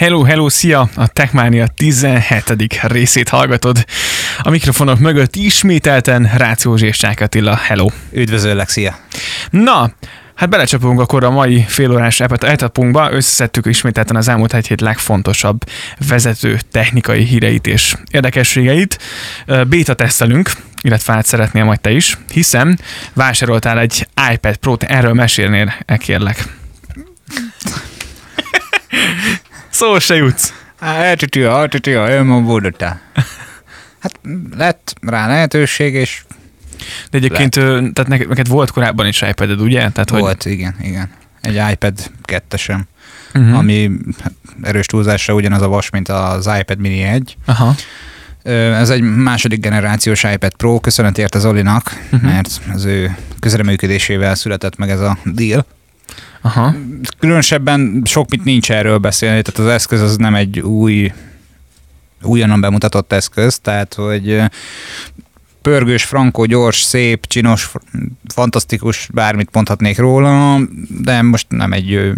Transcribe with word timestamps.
Hello, 0.00 0.22
hello, 0.22 0.48
szia! 0.48 0.88
A 0.94 1.06
Techmania 1.06 1.66
17. 1.66 2.82
részét 2.82 3.28
hallgatod. 3.28 3.84
A 4.38 4.50
mikrofonok 4.50 4.98
mögött 4.98 5.36
ismételten 5.36 6.30
Rácz 6.36 6.64
Józsi 6.64 6.86
és 6.86 6.96
Csák 6.96 7.20
Attila. 7.20 7.54
Hello! 7.54 7.86
Üdvözöllek, 8.12 8.68
szia! 8.68 8.96
Na, 9.50 9.92
hát 10.34 10.48
belecsapunk 10.48 11.00
akkor 11.00 11.24
a 11.24 11.30
mai 11.30 11.64
félórás 11.68 12.20
etapunkba. 12.20 13.12
Összeszedtük 13.12 13.66
ismételten 13.66 14.16
az 14.16 14.28
elmúlt 14.28 14.54
egy 14.54 14.66
hét 14.66 14.80
legfontosabb 14.80 15.58
vezető 16.08 16.58
technikai 16.70 17.24
híreit 17.24 17.66
és 17.66 17.94
érdekességeit. 18.10 18.98
Beta 19.46 19.94
tesztelünk, 19.94 20.50
illetve 20.82 21.12
hát 21.12 21.26
szeretnél 21.26 21.64
majd 21.64 21.80
te 21.80 21.90
is, 21.90 22.18
hiszen 22.32 22.78
vásároltál 23.12 23.78
egy 23.78 24.08
iPad 24.32 24.56
Pro-t, 24.56 24.82
erről 24.82 25.12
mesélnél, 25.12 25.74
e 25.86 25.96
kérlek. 25.96 26.44
Szó 29.74 29.98
se 29.98 30.14
jutsz. 30.14 30.52
Eltitűa, 30.80 31.58
eltitűa, 31.60 32.10
önmagúdotá. 32.10 33.00
Hát 34.00 34.20
lett 34.56 34.94
rá 35.00 35.26
lehetőség, 35.26 35.94
és 35.94 36.24
De 37.10 37.18
egyébként, 37.18 37.56
ö, 37.56 37.62
tehát 37.92 38.10
neked, 38.10 38.28
neked 38.28 38.48
volt 38.48 38.70
korábban 38.70 39.06
is 39.06 39.22
iPad-ed, 39.22 39.60
ugye? 39.60 39.78
Tehát, 39.90 40.10
volt, 40.10 40.42
hogy... 40.42 40.52
igen, 40.52 40.74
igen. 40.82 41.10
Egy 41.40 41.62
iPad 41.72 41.92
kettesem, 42.22 42.86
uh-huh. 43.28 43.42
uh-huh. 43.42 43.58
ami 43.58 43.90
hát, 44.22 44.32
erős 44.62 44.86
túlzásra 44.86 45.34
ugyanaz 45.34 45.62
a 45.62 45.68
vas, 45.68 45.90
mint 45.90 46.08
az 46.08 46.50
iPad 46.60 46.78
mini 46.78 47.02
1. 47.02 47.36
Aha. 47.44 47.74
Ez 48.42 48.90
egy 48.90 49.02
második 49.02 49.60
generációs 49.60 50.22
iPad 50.22 50.54
Pro, 50.54 50.80
köszönet 50.80 51.18
érte 51.18 51.38
Zolinak, 51.38 51.90
Mhm. 51.90 52.14
uh-huh. 52.14 52.30
mert 52.30 52.60
az 52.74 52.84
ő 52.84 53.16
közreműködésével 53.40 54.34
született 54.34 54.76
meg 54.76 54.90
ez 54.90 55.00
a 55.00 55.18
deal. 55.24 55.66
Aha. 56.44 56.74
Különösebben 57.18 58.02
sok 58.04 58.30
mit 58.30 58.44
nincs 58.44 58.70
erről 58.70 58.98
beszélni, 58.98 59.42
tehát 59.42 59.60
az 59.70 59.74
eszköz 59.74 60.00
az 60.00 60.16
nem 60.16 60.34
egy 60.34 60.60
új, 60.60 61.12
újonnan 62.22 62.60
bemutatott 62.60 63.12
eszköz, 63.12 63.58
tehát 63.58 63.94
hogy 63.94 64.42
pörgős, 65.64 66.04
frankó, 66.04 66.44
gyors, 66.44 66.80
szép, 66.80 67.26
csinos, 67.26 67.70
fantasztikus, 68.34 69.08
bármit 69.12 69.48
mondhatnék 69.52 69.98
róla, 69.98 70.58
de 70.88 71.22
most 71.22 71.46
nem 71.48 71.72
egy 71.72 71.92
ö, 71.92 72.10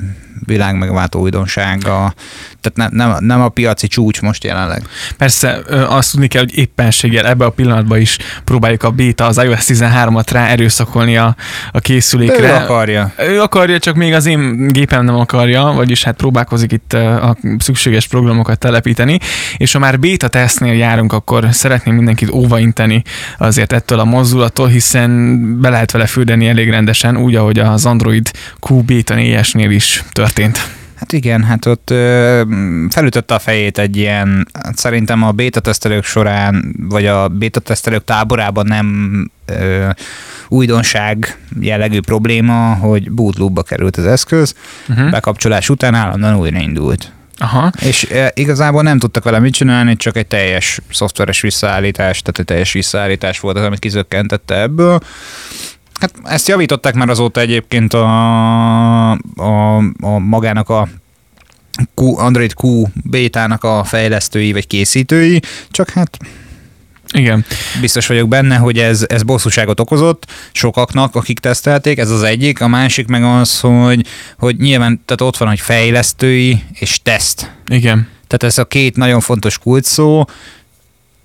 világmegváltó 0.45 1.21
újdonsága, 1.21 2.15
tehát 2.61 2.93
ne, 2.93 3.05
nem, 3.05 3.25
nem 3.25 3.41
a 3.41 3.49
piaci 3.49 3.87
csúcs 3.87 4.21
most 4.21 4.45
jelenleg. 4.45 4.83
Persze 5.17 5.59
azt 5.89 6.11
tudni 6.11 6.27
kell, 6.27 6.43
hogy 6.43 6.59
éppenséggel 6.59 7.27
ebbe 7.27 7.45
a 7.45 7.51
pillanatban 7.51 8.01
is 8.01 8.19
próbáljuk 8.45 8.83
a 8.83 8.91
beta, 8.91 9.27
az 9.27 9.43
iOS 9.43 9.65
13-at 9.67 10.27
rá 10.31 10.47
erőszakolni 10.47 11.17
a, 11.17 11.37
a 11.73 11.79
készülékre. 11.79 12.51
Ő 12.51 12.55
akarja. 12.55 13.13
Ő 13.19 13.41
akarja, 13.41 13.79
csak 13.79 13.95
még 13.95 14.13
az 14.13 14.27
én 14.27 14.69
gépem 14.69 15.05
nem 15.05 15.17
akarja, 15.17 15.63
vagyis 15.63 16.05
hát 16.05 16.17
próbálkozik 16.17 16.73
itt 16.73 16.93
a 16.93 17.37
szükséges 17.59 18.07
programokat 18.07 18.59
telepíteni, 18.59 19.19
és 19.57 19.73
ha 19.73 19.79
már 19.79 19.99
beta 19.99 20.29
tesztnél 20.29 20.75
járunk, 20.75 21.13
akkor 21.13 21.47
szeretném 21.51 21.95
mindenkit 21.95 22.31
óvainteni 22.31 23.03
azért 23.39 23.73
ettől 23.73 23.99
a 23.99 24.05
mozdulattól, 24.05 24.69
hiszen 24.69 25.41
be 25.61 25.69
lehet 25.69 25.91
vele 25.91 26.07
fürdeni 26.07 26.49
elég 26.49 26.71
rendesen, 26.71 27.17
úgy, 27.17 27.35
ahogy 27.35 27.59
az 27.59 27.87
Android 27.87 28.31
Q 28.61 28.75
beta 28.83 29.15
4-esnél 29.17 29.69
is 29.71 30.05
történt. 30.13 30.59
Hát 30.97 31.13
igen, 31.13 31.43
hát 31.43 31.67
ott 31.67 31.91
ö, 31.91 32.43
felütötte 32.91 33.35
a 33.35 33.39
fejét 33.39 33.79
egy 33.79 33.97
ilyen, 33.97 34.49
hát 34.63 34.79
szerintem 34.79 35.23
a 35.23 35.33
beta 35.33 35.61
tesztelők 35.61 36.05
során, 36.05 36.75
vagy 36.89 37.07
a 37.07 37.29
beta 37.29 37.61
tesztelők 37.61 38.05
táborában 38.05 38.67
nem 38.67 39.31
ö, 39.47 39.89
újdonság 40.49 41.39
jellegű 41.61 42.01
probléma, 42.01 42.75
hogy 42.75 43.11
bootloopba 43.11 43.63
került 43.63 43.97
az 43.97 44.07
eszköz, 44.07 44.55
Uh-huh. 44.89 45.11
bekapcsolás 45.11 45.69
után 45.69 45.95
állandóan 45.95 46.37
újraindult. 46.37 47.13
Aha. 47.39 47.73
És 47.81 48.03
e, 48.11 48.33
igazából 48.35 48.83
nem 48.83 48.99
tudtak 48.99 49.25
vele 49.25 49.39
mit 49.39 49.53
csinálni, 49.53 49.97
csak 49.97 50.17
egy 50.17 50.27
teljes 50.27 50.81
szoftveres 50.91 51.41
visszaállítás, 51.41 52.23
tehát 52.23 52.39
egy 52.39 52.45
teljes 52.45 52.73
visszaállítás 52.73 53.41
volt 53.41 53.57
az, 53.57 53.65
amit 53.65 53.79
kizökkentette 53.79 54.61
ebből. 54.61 55.01
Hát 56.01 56.13
ezt 56.25 56.49
javították 56.49 56.95
már 56.95 57.09
azóta 57.09 57.41
egyébként 57.41 57.95
a, 57.95 59.11
a, 59.37 59.77
a 60.01 60.19
magának 60.19 60.69
a 60.69 60.89
Q, 61.95 62.19
Android 62.19 62.53
Q 62.63 62.85
bétának 63.05 63.65
a 63.65 63.85
fejlesztői 63.85 64.53
vagy 64.53 64.67
készítői, 64.67 65.41
csak 65.71 65.91
hát 65.91 66.19
Igen. 67.13 67.45
biztos 67.81 68.07
vagyok 68.07 68.29
benne, 68.29 68.57
hogy 68.57 68.79
ez, 68.79 69.05
ez 69.09 69.23
bosszúságot 69.23 69.81
okozott 69.81 70.33
sokaknak, 70.53 71.15
akik 71.15 71.39
tesztelték, 71.39 71.99
ez 71.99 72.11
az 72.11 72.23
egyik, 72.23 72.61
a 72.61 72.69
másik 72.69 73.07
meg 73.07 73.25
az, 73.25 73.61
hogy, 73.61 74.07
hogy 74.39 74.57
nyilván 74.57 75.01
tehát 75.05 75.21
ott 75.21 75.37
van, 75.37 75.49
hogy 75.49 75.61
fejlesztői 75.61 76.63
és 76.73 77.03
teszt. 77.03 77.53
Igen. 77.67 78.09
Tehát 78.27 78.43
ez 78.55 78.59
a 78.59 78.65
két 78.65 78.97
nagyon 78.97 79.21
fontos 79.21 79.59
kulcs 79.59 79.85
szó. 79.85 80.25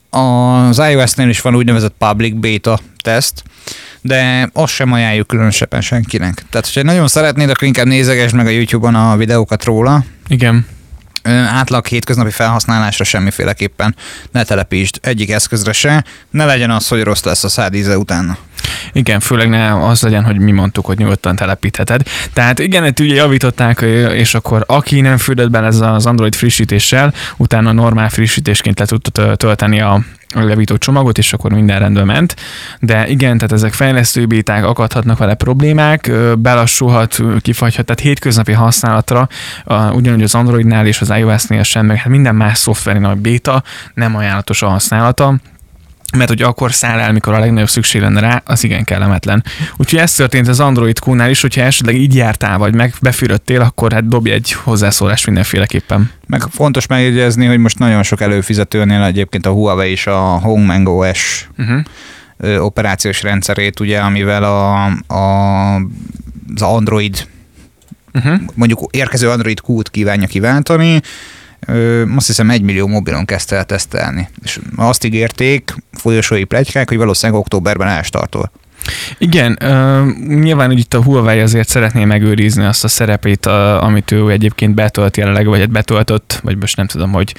Az 0.10 0.80
iOS-nél 0.80 1.30
is 1.30 1.42
van 1.42 1.56
úgynevezett 1.56 1.96
public 1.98 2.34
beta 2.36 2.80
teszt, 3.04 3.44
de 4.02 4.50
azt 4.54 4.74
sem 4.74 4.92
ajánljuk 4.92 5.28
különösebben 5.28 5.82
senkinek. 5.82 6.46
Tehát, 6.50 6.66
hogyha 6.66 6.84
nagyon 6.84 7.08
szeretnéd, 7.08 7.50
akkor 7.50 7.68
inkább 7.68 7.86
nézegesd 7.86 8.36
meg 8.36 8.46
a 8.46 8.50
YouTube-on 8.50 8.96
a 8.96 9.18
videókat 9.18 9.64
róla. 9.64 10.04
Igen. 10.28 10.66
Átlag 11.48 11.86
hétköznapi 11.86 12.32
felhasználásra 12.32 13.04
semmiféleképpen 13.04 13.96
ne 14.32 14.44
telepítsd 14.44 14.98
egyik 15.02 15.30
eszközre 15.32 15.72
se, 15.72 16.06
ne 16.30 16.46
legyen 16.46 16.72
az, 16.72 16.88
hogy 16.88 17.04
rossz 17.04 17.24
lesz 17.24 17.44
a 17.44 17.50
szád 17.50 17.74
íze 17.74 17.98
utána. 17.98 18.38
Igen, 18.92 19.20
főleg 19.20 19.50
ne 19.50 19.86
az 19.88 20.02
legyen, 20.02 20.24
hogy 20.24 20.40
mi 20.40 20.52
mondtuk, 20.52 20.86
hogy 20.86 20.98
nyugodtan 20.98 21.36
telepítheted. 21.36 22.02
Tehát 22.34 22.60
igen, 22.60 22.86
itt 22.86 23.00
ugye 23.00 23.14
javították, 23.14 23.82
és 24.12 24.34
akkor 24.34 24.64
aki 24.68 25.02
nem 25.02 25.18
fürdött 25.18 25.50
bele 25.50 25.68
ez 25.68 25.80
az 25.80 26.06
Android 26.06 26.36
frissítéssel, 26.36 27.14
utána 27.38 27.72
normál 27.72 28.10
frissítésként 28.10 28.80
le 28.80 28.86
tudta 28.86 29.36
tölteni 29.36 29.82
a 29.82 30.04
a 30.34 30.44
levító 30.44 30.78
csomagot, 30.78 31.18
és 31.18 31.34
akkor 31.34 31.52
minden 31.52 31.80
rendben 31.80 32.06
ment. 32.06 32.36
De 32.80 33.08
igen, 33.08 33.36
tehát 33.36 33.52
ezek 33.52 33.74
fejlesztői 33.74 34.26
béták, 34.26 34.66
akadhatnak 34.66 35.18
vele 35.18 35.34
problémák, 35.34 36.12
belassulhat, 36.38 37.20
kifagyhat, 37.42 37.86
tehát 37.86 38.02
hétköznapi 38.02 38.52
használatra, 38.52 39.28
a- 39.64 39.92
ugyanúgy 39.92 40.24
az 40.24 40.36
Androidnál 40.36 40.86
és 40.86 41.02
az 41.02 41.10
iOS-nél 41.10 41.64
sem, 41.64 41.86
meg 41.86 41.98
hát 41.98 42.08
minden 42.08 42.36
más 42.36 42.58
szoftverin 42.58 43.04
a 43.04 43.16
béta 43.16 43.64
nem 43.94 44.16
ajánlatos 44.16 44.62
a 44.62 44.68
használata 44.68 45.36
mert 46.18 46.30
hogy 46.30 46.42
akkor 46.42 46.74
száll 46.74 47.00
el, 47.00 47.12
mikor 47.12 47.34
a 47.34 47.40
legnagyobb 47.40 47.70
szükség 47.70 48.02
lenne 48.02 48.20
rá, 48.20 48.42
az 48.46 48.64
igen 48.64 48.84
kellemetlen. 48.84 49.44
Úgyhogy 49.78 50.00
ez 50.00 50.14
történt 50.14 50.48
az 50.48 50.60
Android 50.60 50.98
Q-nál 51.06 51.30
is, 51.30 51.42
hogyha 51.42 51.62
esetleg 51.62 51.96
így 51.96 52.16
jártál, 52.16 52.58
vagy 52.58 52.76
meg 52.76 52.94
befürödtél, 53.02 53.62
akkor 53.62 53.92
hát 53.94 54.08
dobj 54.08 54.32
egy 54.32 54.52
hozzászólást 54.52 55.26
mindenféleképpen. 55.26 56.12
Meg 56.28 56.42
fontos 56.42 56.88
megjegyezni, 56.88 57.46
hogy 57.46 57.58
most 57.58 57.80
nagyon 57.80 58.04
sok 58.04 58.22
előfizetőnél 58.22 59.04
egyébként 59.04 59.46
a 59.46 59.52
Huawei 59.52 59.92
is 59.92 60.08
a 60.08 60.20
Home 60.20 60.82
OS 60.90 61.50
Uh-huh. 61.58 61.82
ö, 62.38 62.58
operációs 62.58 63.22
rendszerét, 63.22 63.80
ugye, 63.80 64.00
amivel 64.00 64.44
a, 64.44 64.86
a, 65.14 65.76
az 66.56 66.62
Android, 66.62 67.28
Uh-huh. 68.14 68.42
mondjuk 68.54 68.88
érkező 68.92 69.30
Android 69.30 69.60
Q-t 69.68 69.90
kívánja 69.90 70.28
kiváltani, 70.28 71.02
ö, 71.68 72.04
azt 72.16 72.28
hiszem 72.28 72.50
egy 72.50 72.62
millió 72.62 72.88
mobilon 72.88 73.26
kezdte 73.26 73.56
el 73.56 73.66
tesztelni. 73.66 74.30
És 74.44 74.60
azt 74.76 75.04
ígérték, 75.04 75.76
folyosói 75.92 76.44
plegykák, 76.44 76.90
hogy 76.90 76.98
valószínűleg 76.98 77.42
októberben 77.42 77.88
elstartol. 77.88 78.52
Igen, 79.18 79.58
uh, 79.64 80.28
nyilván 80.28 80.68
hogy 80.68 80.80
itt 80.80 80.94
a 80.94 81.04
Huawei 81.04 81.40
azért 81.40 81.68
szeretné 81.68 82.06
megőrizni 82.06 82.66
azt 82.66 82.84
a 82.84 82.88
szerepét, 82.88 83.46
uh, 83.46 83.84
amit 83.84 84.12
ő 84.12 84.30
egyébként 84.30 84.76
betölt 84.76 85.18
jelenleg, 85.18 85.46
vagy 85.46 85.60
hát 85.60 85.70
betöltött, 85.70 86.40
vagy 86.44 86.58
most 86.58 86.78
nem 86.78 86.88
tudom, 86.88 87.12
hogy 87.12 87.36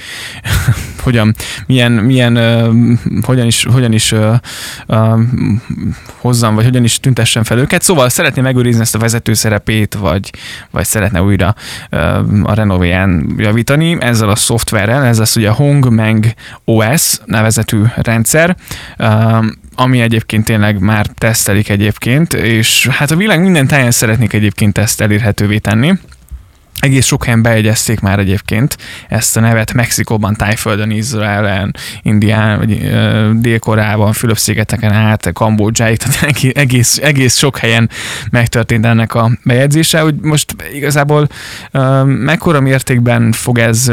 hogyan, 1.03 1.35
milyen, 1.67 1.91
milyen 1.91 2.37
uh, 2.37 2.97
hogyan 3.25 3.45
is, 3.45 3.65
hogyan 3.71 3.93
is 3.93 4.11
uh, 4.11 4.33
uh, 4.87 5.19
hozzam, 6.17 6.55
vagy 6.55 6.63
hogyan 6.63 6.83
is 6.83 6.99
tüntessen 6.99 7.43
fel 7.43 7.57
őket. 7.57 7.81
Szóval 7.81 8.09
szeretné 8.09 8.41
megőrizni 8.41 8.81
ezt 8.81 8.95
a 8.95 8.99
vezető 8.99 9.33
szerepét, 9.33 9.93
vagy, 9.93 10.29
vagy 10.71 10.85
szeretne 10.85 11.21
újra 11.21 11.55
uh, 11.91 11.99
a 12.43 12.53
Renovéján 12.53 13.35
javítani 13.37 13.97
ezzel 13.99 14.29
a 14.29 14.35
szoftverrel. 14.35 15.03
Ez 15.03 15.17
lesz 15.17 15.35
ugye 15.35 15.49
a 15.49 15.53
Hongmeng 15.53 16.25
OS 16.65 17.17
nevezetű 17.25 17.81
rendszer, 17.95 18.55
uh, 18.99 19.45
ami 19.75 20.01
egyébként 20.01 20.45
tényleg 20.45 20.79
már 20.79 21.05
tesztelik 21.17 21.69
egyébként, 21.69 22.33
és 22.33 22.87
hát 22.87 23.11
a 23.11 23.15
világ 23.15 23.41
minden 23.41 23.67
táján 23.67 23.91
szeretnék 23.91 24.33
egyébként 24.33 24.77
ezt 24.77 25.01
elérhetővé 25.01 25.57
tenni. 25.57 25.93
Egész 26.79 27.05
sok 27.05 27.23
helyen 27.23 27.41
beegyezték 27.41 27.99
már 27.99 28.19
egyébként 28.19 28.77
ezt 29.09 29.37
a 29.37 29.39
nevet 29.39 29.73
Mexikóban, 29.73 30.35
Tájföldön, 30.35 30.91
Izraelen, 30.91 31.75
Indián, 32.01 32.57
vagy 32.57 32.91
Dél-Koreában, 33.41 34.13
Fülöp-szigeteken 34.13 34.91
át, 34.91 35.29
Kambodzsáig, 35.33 35.97
tehát 35.97 36.25
egész- 36.53 36.97
egész, 36.97 37.37
sok 37.37 37.57
helyen 37.57 37.89
megtörtént 38.31 38.85
ennek 38.85 39.13
a 39.13 39.31
bejegyzése, 39.43 39.99
hogy 39.99 40.15
most 40.21 40.55
igazából 40.73 41.27
mekkora 42.03 42.61
mértékben 42.61 43.31
fog 43.31 43.57
ez 43.57 43.91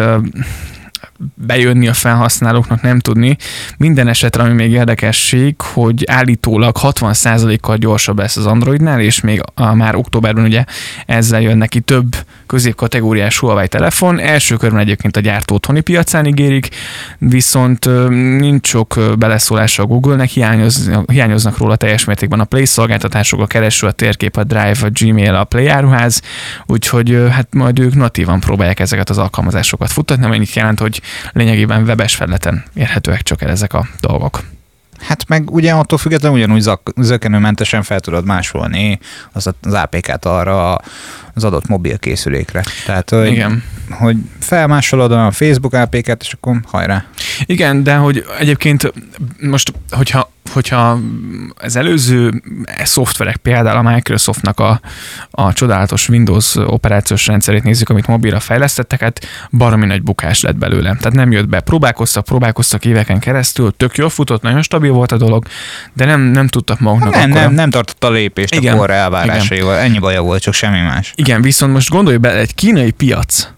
bejönni 1.35 1.89
a 1.89 1.93
felhasználóknak, 1.93 2.83
nem 2.83 2.99
tudni. 2.99 3.37
Minden 3.77 4.09
esetre, 4.09 4.43
ami 4.43 4.53
még 4.53 4.71
érdekesség, 4.71 5.61
hogy 5.61 6.05
állítólag 6.07 6.77
60%-kal 6.81 7.77
gyorsabb 7.77 8.19
lesz 8.19 8.37
az 8.37 8.47
Androidnál, 8.47 9.01
és 9.01 9.21
még 9.21 9.43
a, 9.55 9.75
már 9.75 9.95
októberben 9.95 10.45
ugye 10.45 10.65
ezzel 11.07 11.41
jön 11.41 11.59
neki 11.59 11.81
több 11.81 12.17
középkategóriás 12.47 13.39
Huawei 13.39 13.69
telefon. 13.69 14.19
Első 14.19 14.57
körben 14.57 14.81
egyébként 14.81 15.17
a 15.17 15.21
gyártó 15.21 15.55
otthoni 15.55 15.81
piacán 15.81 16.27
ígérik, 16.27 16.69
viszont 17.19 17.85
nincs 18.39 18.67
sok 18.67 19.01
beleszólása 19.19 19.83
a 19.83 19.87
Google-nek, 19.87 20.29
hiányoz, 20.29 20.91
hiányoznak 21.07 21.59
róla 21.59 21.77
teljes 21.77 22.05
mértékben 22.05 22.41
a 22.41 22.45
Play 22.45 22.65
szolgáltatások, 22.65 23.41
a 23.41 23.47
kereső, 23.47 23.87
a 23.87 23.93
térkép, 23.93 24.37
a 24.37 24.45
Drive, 24.45 24.79
a 24.83 24.91
Gmail, 24.93 25.35
a 25.35 25.45
Play 25.45 25.67
áruház, 25.67 26.23
úgyhogy 26.67 27.25
hát 27.31 27.55
majd 27.55 27.79
ők 27.79 27.95
natívan 27.95 28.41
próbálják 28.41 28.81
ezeket 28.81 29.11
az 29.11 29.19
alkalmazásokat 29.19 29.91
futtatni, 29.91 30.25
ami 30.25 30.47
jelent, 30.55 30.81
hogy 30.81 31.01
lényegében 31.33 31.83
webes 31.83 32.15
felületen 32.15 32.65
érhetőek 32.75 33.23
csak 33.23 33.43
el 33.43 33.51
ezek 33.51 33.73
a 33.73 33.87
dolgok. 34.01 34.43
Hát 35.01 35.29
meg 35.29 35.51
ugye 35.51 35.73
attól 35.73 35.99
függetlenül 35.99 36.39
ugyanúgy 36.39 36.71
zökenőmentesen 36.97 37.83
fel 37.83 38.01
tudod 38.01 38.25
másolni 38.25 38.99
az, 39.33 39.51
az 39.63 39.73
APK-t 39.73 40.25
arra 40.25 40.81
az 41.35 41.45
adott 41.45 41.69
mobil 41.69 41.99
készülékre. 41.99 42.65
Tehát, 42.87 43.11
hogy, 43.11 43.31
Igen. 43.31 43.63
hogy 43.91 44.17
felmásolod 44.39 45.13
a 45.13 45.31
Facebook 45.31 45.73
APK-t, 45.73 46.23
és 46.23 46.33
akkor 46.33 46.61
hajrá. 46.67 47.05
Igen, 47.45 47.83
de 47.83 47.95
hogy 47.95 48.25
egyébként 48.39 48.93
most, 49.41 49.73
hogyha 49.91 50.33
hogyha 50.53 50.99
az 51.57 51.77
előző 51.77 52.43
szoftverek, 52.83 53.37
például 53.37 53.87
a 53.87 53.91
Microsoftnak 53.93 54.61
a, 54.61 54.81
a 55.31 55.53
csodálatos 55.53 56.09
Windows 56.09 56.57
operációs 56.57 57.27
rendszerét 57.27 57.63
nézzük, 57.63 57.89
amit 57.89 58.07
mobilra 58.07 58.41
fejlesztettek, 58.41 59.01
hát 59.01 59.27
baromi 59.51 59.87
nagy 59.87 60.03
bukás 60.03 60.41
lett 60.41 60.57
belőle. 60.57 60.89
Tehát 60.89 61.13
nem 61.13 61.33
jött 61.33 61.49
be. 61.49 61.61
Próbálkoztak, 61.61 62.25
próbálkoztak 62.25 62.85
éveken 62.85 63.19
keresztül, 63.19 63.75
tök 63.77 63.97
jól 63.97 64.09
futott, 64.09 64.43
nagyon 64.43 64.63
stabil 64.63 64.93
volt 64.93 65.13
a 65.13 65.17
dolog, 65.17 65.47
de 65.93 66.05
nem, 66.05 66.21
nem 66.21 66.47
tudtak 66.47 66.81
maguknak 66.81 67.15
Nem, 67.15 67.31
akkora... 67.31 67.45
nem, 67.45 67.55
nem 67.55 67.71
tartott 67.71 68.05
a 68.05 68.11
lépést 68.11 68.55
igen, 68.55 68.75
a 68.75 68.79
korra 68.79 68.93
elvárásaival. 68.93 69.77
Ennyi 69.77 69.99
baja 69.99 70.23
volt, 70.23 70.43
csak 70.43 70.55
semmi 70.55 70.81
más. 70.81 71.13
Igen, 71.17 71.43
viszont 71.43 71.73
most 71.73 71.89
gondolj 71.89 72.17
be, 72.17 72.37
egy 72.37 72.55
kínai 72.55 72.91
piac, 72.91 73.49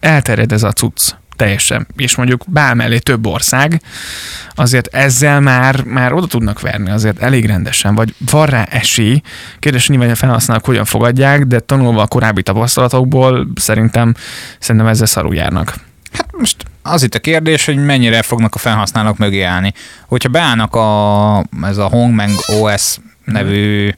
elterjed 0.00 0.52
ez 0.52 0.62
a 0.62 0.72
cucc 0.72 1.14
teljesen, 1.42 1.86
és 1.96 2.16
mondjuk 2.16 2.44
bármellé 2.48 2.98
több 2.98 3.26
ország, 3.26 3.82
azért 4.54 4.94
ezzel 4.94 5.40
már, 5.40 5.84
már 5.84 6.12
oda 6.12 6.26
tudnak 6.26 6.60
verni 6.60 6.90
azért 6.90 7.22
elég 7.22 7.46
rendesen, 7.46 7.94
vagy 7.94 8.14
van 8.30 8.46
rá 8.46 8.64
esély. 8.64 9.22
Kérdés, 9.58 9.88
nyilván 9.88 10.10
a 10.10 10.14
felhasználók 10.14 10.64
hogyan 10.64 10.84
fogadják, 10.84 11.44
de 11.44 11.60
tanulva 11.60 12.02
a 12.02 12.06
korábbi 12.06 12.42
tapasztalatokból 12.42 13.48
szerintem, 13.54 14.14
szerintem 14.58 14.90
ezzel 14.90 15.06
szarul 15.06 15.34
járnak. 15.34 15.74
Hát 16.12 16.28
most 16.38 16.64
az 16.82 17.02
itt 17.02 17.14
a 17.14 17.18
kérdés, 17.18 17.64
hogy 17.64 17.76
mennyire 17.76 18.22
fognak 18.22 18.54
a 18.54 18.58
felhasználók 18.58 19.18
mögé 19.18 19.42
állni. 19.42 19.72
Hogyha 20.06 20.28
beállnak 20.28 20.74
a, 20.74 21.44
ez 21.62 21.76
a 21.76 21.88
Hongmeng 21.88 22.34
OS 22.60 22.96
nevű 23.24 23.86
mm 23.86 23.90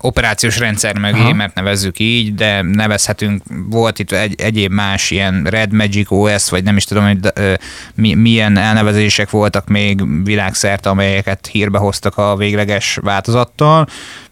operációs 0.00 0.58
rendszer 0.58 0.98
mögé, 0.98 1.20
Aha. 1.20 1.34
mert 1.34 1.54
nevezzük 1.54 1.98
így, 1.98 2.34
de 2.34 2.62
nevezhetünk, 2.62 3.42
volt 3.68 3.98
itt 3.98 4.12
egy, 4.12 4.34
egyéb 4.40 4.72
más 4.72 5.10
ilyen 5.10 5.44
Red 5.44 5.72
Magic 5.72 6.10
OS, 6.10 6.50
vagy 6.50 6.64
nem 6.64 6.76
is 6.76 6.84
tudom, 6.84 7.06
hogy 7.06 7.18
ö, 7.34 7.54
mi, 7.94 8.14
milyen 8.14 8.56
elnevezések 8.56 9.30
voltak 9.30 9.68
még 9.68 10.24
világszerte, 10.24 10.88
amelyeket 10.88 11.46
hírbe 11.46 11.78
hoztak 11.78 12.18
a 12.18 12.36
végleges 12.36 12.98
változattal. 13.02 13.86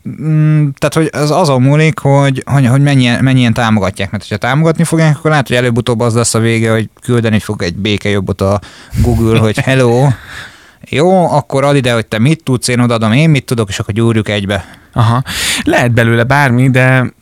Mm, 0.08 0.68
tehát, 0.78 0.94
hogy 0.94 1.10
az 1.12 1.30
azon 1.30 1.62
múlik, 1.62 1.98
hogy, 1.98 2.42
hogy, 2.46 2.66
hogy 2.66 2.82
mennyien, 2.82 3.24
mennyien 3.24 3.52
támogatják, 3.52 4.10
mert 4.10 4.28
ha 4.28 4.36
támogatni 4.36 4.84
fogják, 4.84 5.16
akkor 5.16 5.30
lehet, 5.30 5.48
hogy 5.48 5.56
előbb-utóbb 5.56 6.00
az 6.00 6.14
lesz 6.14 6.34
a 6.34 6.38
vége, 6.38 6.70
hogy 6.70 6.88
küldeni 7.02 7.38
fog 7.38 7.62
egy 7.62 7.74
békejobbot 7.74 8.40
a 8.40 8.60
Google, 9.02 9.38
hogy 9.38 9.58
hello, 9.58 10.08
jó, 10.92 11.30
akkor 11.30 11.64
add 11.64 11.76
ide, 11.76 11.92
hogy 11.92 12.06
te 12.06 12.18
mit 12.18 12.42
tudsz, 12.42 12.68
én 12.68 12.80
odaadom, 12.80 13.12
én 13.12 13.30
mit 13.30 13.44
tudok, 13.44 13.68
és 13.68 13.78
akkor 13.78 13.94
gyúrjuk 13.94 14.28
egybe. 14.28 14.64
Aha. 14.92 15.22
Lehet 15.62 15.92
belőle 15.92 16.24
bármi, 16.24 16.70
de 16.70 17.12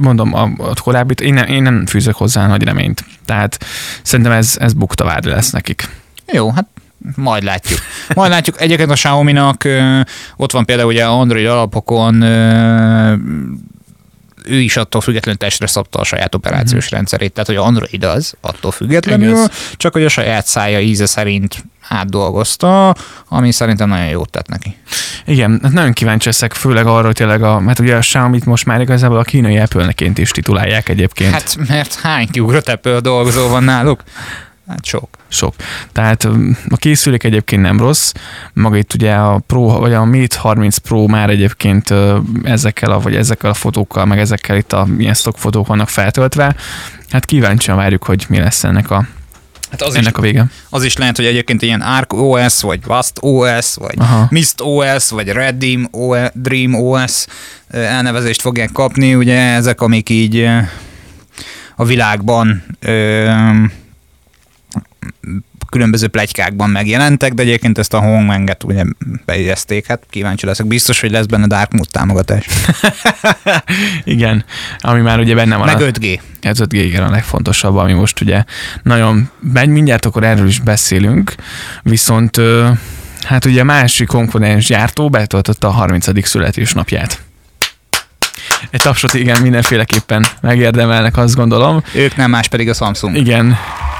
mondom, 0.00 0.34
a, 0.34 0.42
a 0.58 0.74
korábbit 0.82 1.20
én 1.20 1.34
nem, 1.34 1.46
én 1.46 1.62
nem 1.62 1.86
fűzök 1.86 2.14
hozzá 2.14 2.46
nagy 2.46 2.62
reményt. 2.62 3.04
Tehát 3.24 3.64
szerintem 4.02 4.34
ez, 4.34 4.56
ez 4.58 4.72
bukta 4.72 5.04
várd 5.04 5.24
lesz 5.24 5.50
nekik. 5.50 5.88
Jó, 6.32 6.50
hát 6.50 6.66
majd 7.14 7.42
látjuk. 7.42 7.78
Majd 8.14 8.30
látjuk. 8.30 8.60
Egyébként 8.60 8.90
a 8.90 8.94
Xiaomi-nak 8.94 9.68
ott 10.36 10.52
van 10.52 10.64
például 10.64 10.88
ugye 10.88 11.04
Android 11.04 11.46
alapokon 11.46 12.22
ő 14.44 14.60
is 14.60 14.76
attól 14.76 15.00
függetlenül 15.00 15.40
testre 15.40 15.66
szabta 15.66 15.98
a 15.98 16.04
saját 16.04 16.34
operációs 16.34 16.84
mm-hmm. 16.84 16.96
rendszerét, 16.96 17.32
tehát 17.32 17.48
hogy 17.48 17.56
Android 17.56 18.04
az, 18.04 18.34
attól 18.40 18.70
függetlenül, 18.70 19.28
Igaz. 19.28 19.50
csak 19.76 19.92
hogy 19.92 20.04
a 20.04 20.08
saját 20.08 20.46
szája 20.46 20.80
íze 20.80 21.06
szerint 21.06 21.64
átdolgozta, 21.88 22.94
ami 23.28 23.52
szerintem 23.52 23.88
nagyon 23.88 24.06
jót 24.06 24.30
tett 24.30 24.48
neki. 24.48 24.76
Igen, 25.24 25.60
hát 25.62 25.72
nagyon 25.72 25.92
kíváncsi 25.92 26.26
leszek, 26.26 26.52
főleg 26.52 26.86
arra, 26.86 27.06
hogy 27.06 27.14
tényleg 27.14 27.42
a, 27.42 27.60
mert 27.60 27.78
ugye 27.78 27.96
a 27.96 27.98
Xiaomi-t 27.98 28.44
most 28.44 28.66
már 28.66 28.80
igazából 28.80 29.18
a 29.18 29.22
kínai 29.22 29.58
apple 29.58 29.94
is 30.14 30.30
titulálják 30.30 30.88
egyébként. 30.88 31.32
Hát 31.32 31.56
mert 31.68 31.94
hány 31.94 32.28
kiugrott 32.30 32.68
Apple 32.68 33.00
dolgozó 33.00 33.48
van 33.48 33.64
náluk? 33.64 34.02
Hát 34.68 34.84
sok. 34.84 35.08
Sok. 35.28 35.54
Tehát 35.92 36.24
a 36.68 36.76
készülék 36.76 37.24
egyébként 37.24 37.62
nem 37.62 37.78
rossz, 37.78 38.12
maga 38.52 38.76
itt 38.76 38.94
ugye 38.94 39.14
a 39.14 39.38
Pro, 39.38 39.78
vagy 39.78 39.92
a 39.92 40.04
Mate 40.04 40.38
30 40.38 40.76
Pro 40.76 41.06
már 41.06 41.30
egyébként 41.30 41.94
ezekkel 42.42 42.90
a, 42.90 42.98
vagy 43.00 43.16
ezekkel 43.16 43.50
a 43.50 43.54
fotókkal, 43.54 44.04
meg 44.04 44.18
ezekkel 44.18 44.56
itt 44.56 44.72
a 44.72 44.86
ilyen 44.98 45.14
stock 45.14 45.38
fotók 45.38 45.66
vannak 45.66 45.88
feltöltve. 45.88 46.56
Hát 47.10 47.24
kíváncsian 47.24 47.76
várjuk, 47.76 48.04
hogy 48.04 48.24
mi 48.28 48.38
lesz 48.38 48.64
ennek 48.64 48.90
a 48.90 49.06
Hát 49.72 49.82
az 49.82 49.94
Ennek 49.94 50.12
is, 50.12 50.18
a 50.18 50.20
vége. 50.20 50.46
Az 50.70 50.84
is 50.84 50.96
lehet, 50.96 51.16
hogy 51.16 51.24
egyébként 51.24 51.62
ilyen 51.62 51.80
Arc 51.80 52.12
OS, 52.12 52.60
vagy 52.60 52.84
Vast 52.84 53.12
OS, 53.20 53.74
vagy 53.74 53.94
Aha. 53.96 54.26
Mist 54.30 54.54
OS, 54.60 55.10
vagy 55.10 55.28
Redim 55.28 55.88
OS, 55.90 56.28
Dream 56.32 56.74
OS 56.74 57.26
elnevezést 57.70 58.40
fogják 58.40 58.72
kapni. 58.72 59.14
Ugye 59.14 59.38
ezek, 59.38 59.80
amik 59.80 60.08
így 60.08 60.48
a 61.76 61.84
világban 61.84 62.64
különböző 65.72 66.08
plegykákban 66.08 66.70
megjelentek, 66.70 67.32
de 67.32 67.42
egyébként 67.42 67.78
ezt 67.78 67.94
a 67.94 68.00
Hongmenget 68.00 68.64
ugye 68.64 68.84
bejegyezték, 69.24 69.86
hát 69.86 70.06
kíváncsi 70.10 70.46
leszek. 70.46 70.66
Biztos, 70.66 71.00
hogy 71.00 71.10
lesz 71.10 71.26
benne 71.26 71.46
Dark 71.46 71.72
Mood 71.72 71.88
támogatás. 71.90 72.46
igen, 74.04 74.44
ami 74.78 75.00
már 75.00 75.18
ugye 75.18 75.34
benne 75.34 75.56
van. 75.56 75.66
Meg 75.66 75.76
5G. 75.78 76.20
Ez 76.40 76.58
5G, 76.60 76.72
igen, 76.72 77.02
a 77.02 77.10
legfontosabb, 77.10 77.76
ami 77.76 77.92
most 77.92 78.20
ugye 78.20 78.44
nagyon, 78.82 79.30
mindjárt 79.66 80.06
akkor 80.06 80.24
erről 80.24 80.46
is 80.46 80.60
beszélünk, 80.60 81.34
viszont 81.82 82.40
hát 83.22 83.44
ugye 83.44 83.60
a 83.60 83.64
másik 83.64 84.06
komponens 84.06 84.66
gyártó 84.66 85.08
betöltötte 85.08 85.66
a 85.66 85.70
30. 85.70 86.26
születésnapját. 86.26 87.22
Egy 88.70 88.82
tapsot 88.82 89.14
igen, 89.14 89.42
mindenféleképpen 89.42 90.26
megérdemelnek, 90.40 91.16
azt 91.16 91.34
gondolom. 91.34 91.82
Ők 91.94 92.16
nem 92.16 92.30
más, 92.30 92.48
pedig 92.48 92.68
a 92.68 92.74
Samsung. 92.74 93.16
Igen, 93.16 93.56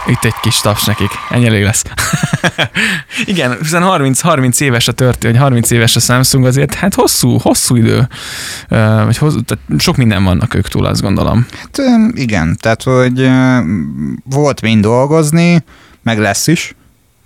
itt 0.06 0.24
egy 0.24 0.34
kis 0.42 0.60
taps 0.60 0.84
nekik, 0.84 1.10
ennyi 1.30 1.46
elég 1.46 1.62
lesz. 1.62 1.84
Igen, 3.24 3.56
hiszen 3.60 3.82
30, 3.82 4.20
30 4.20 4.60
éves 4.60 4.88
a 4.88 4.92
történet, 4.92 5.36
vagy 5.36 5.42
30 5.42 5.70
éves 5.70 5.96
a 5.96 6.00
Samsung 6.00 6.46
azért, 6.46 6.74
hát 6.74 6.94
hosszú, 6.94 7.38
hosszú 7.38 7.76
idő, 7.76 8.08
vagy 9.04 9.16
hosszú, 9.16 9.40
tehát 9.40 9.64
sok 9.78 9.96
minden 9.96 10.24
vannak 10.24 10.54
ők 10.54 10.68
túl, 10.68 10.86
azt 10.86 11.02
gondolom. 11.02 11.46
Hát 11.60 11.80
igen, 12.14 12.56
tehát 12.60 12.82
hogy 12.82 13.30
volt 14.24 14.60
mind 14.60 14.82
dolgozni, 14.82 15.64
meg 16.02 16.18
lesz 16.18 16.46
is, 16.46 16.74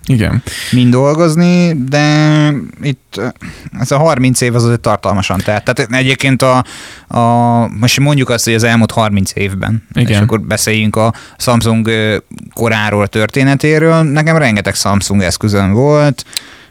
igen. 0.07 0.43
mind 0.71 0.91
dolgozni, 0.91 1.73
de 1.89 2.53
itt 2.81 3.21
ez 3.79 3.91
a 3.91 3.97
30 3.97 4.41
év 4.41 4.55
az 4.55 4.63
azért 4.63 4.79
tartalmasan 4.79 5.39
telt. 5.43 5.63
Tehát 5.63 5.93
egyébként 5.93 6.41
a, 6.41 6.63
a 7.19 7.67
most 7.67 7.99
mondjuk 7.99 8.29
azt, 8.29 8.45
hogy 8.45 8.53
az 8.53 8.63
elmúlt 8.63 8.91
30 8.91 9.31
évben, 9.35 9.83
Igen. 9.93 10.11
és 10.11 10.17
akkor 10.17 10.41
beszéljünk 10.41 10.95
a 10.95 11.13
Samsung 11.37 11.89
koráról, 12.53 13.07
történetéről. 13.07 14.03
Nekem 14.03 14.37
rengeteg 14.37 14.75
Samsung 14.75 15.21
eszközön 15.21 15.71
volt, 15.71 16.25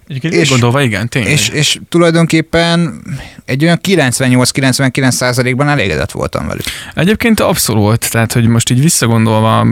Egyébként 0.08 0.34
és, 0.34 0.48
gondolva, 0.48 0.82
igen, 0.82 1.08
tényleg. 1.08 1.32
És, 1.32 1.48
és 1.48 1.78
tulajdonképpen 1.88 3.02
egy 3.44 3.64
olyan 3.64 3.78
98-99 3.82 5.10
százalékban 5.10 5.68
elégedett 5.68 6.10
voltam 6.10 6.46
velük. 6.46 6.64
Egyébként 6.94 7.40
abszolút, 7.40 8.10
tehát 8.10 8.32
hogy 8.32 8.46
most 8.46 8.70
így 8.70 8.80
visszagondolva, 8.80 9.66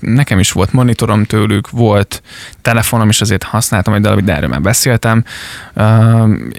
nekem 0.00 0.38
is 0.38 0.52
volt 0.52 0.72
monitorom 0.72 1.24
tőlük, 1.24 1.70
volt 1.70 2.22
telefonom 2.62 3.08
is 3.08 3.20
azért 3.20 3.42
használtam 3.42 3.94
egy 3.94 4.00
darabig, 4.00 4.24
de 4.24 4.34
erről 4.34 4.48
már 4.48 4.60
beszéltem, 4.60 5.24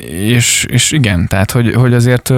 és, 0.06 0.66
és 0.70 0.92
igen, 0.92 1.28
tehát 1.28 1.52
hogy, 1.52 1.74
hogy 1.74 1.94
azért 1.94 2.34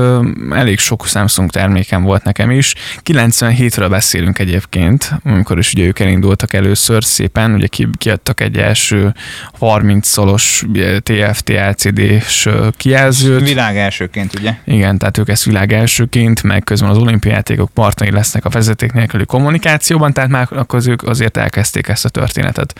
elég 0.51 0.79
sok 0.79 1.07
Samsung 1.07 1.49
termékem 1.49 2.03
volt 2.03 2.23
nekem 2.23 2.51
is. 2.51 2.75
97-ről 3.05 3.87
beszélünk 3.89 4.39
egyébként, 4.39 5.11
amikor 5.23 5.57
is 5.57 5.73
ugye 5.73 5.85
ők 5.85 5.99
elindultak 5.99 6.53
először 6.53 7.03
szépen, 7.03 7.53
ugye 7.53 7.67
kiadtak 7.97 8.41
egy 8.41 8.57
első 8.57 9.13
30 9.59 10.07
szolos 10.07 10.58
milliós 10.61 10.99
TFT 11.03 11.49
LCD-s 11.49 12.49
kijelzőt. 12.77 13.47
Világ 13.47 13.77
elsőként, 13.77 14.39
ugye? 14.39 14.53
Igen, 14.65 14.97
tehát 14.97 15.17
ők 15.17 15.29
ezt 15.29 15.43
világ 15.43 15.73
elsőként, 15.73 16.43
meg 16.43 16.63
közben 16.63 16.89
az 16.89 16.97
olimpiátékok 16.97 17.69
partneri 17.73 18.11
lesznek 18.11 18.45
a 18.45 18.49
vezeték 18.49 18.91
nélküli 18.91 19.25
kommunikációban, 19.25 20.13
tehát 20.13 20.29
már 20.29 20.47
akkor 20.49 20.81
ők 20.87 21.03
azért 21.03 21.37
elkezdték 21.37 21.87
ezt 21.87 22.05
a 22.05 22.09
történetet 22.09 22.79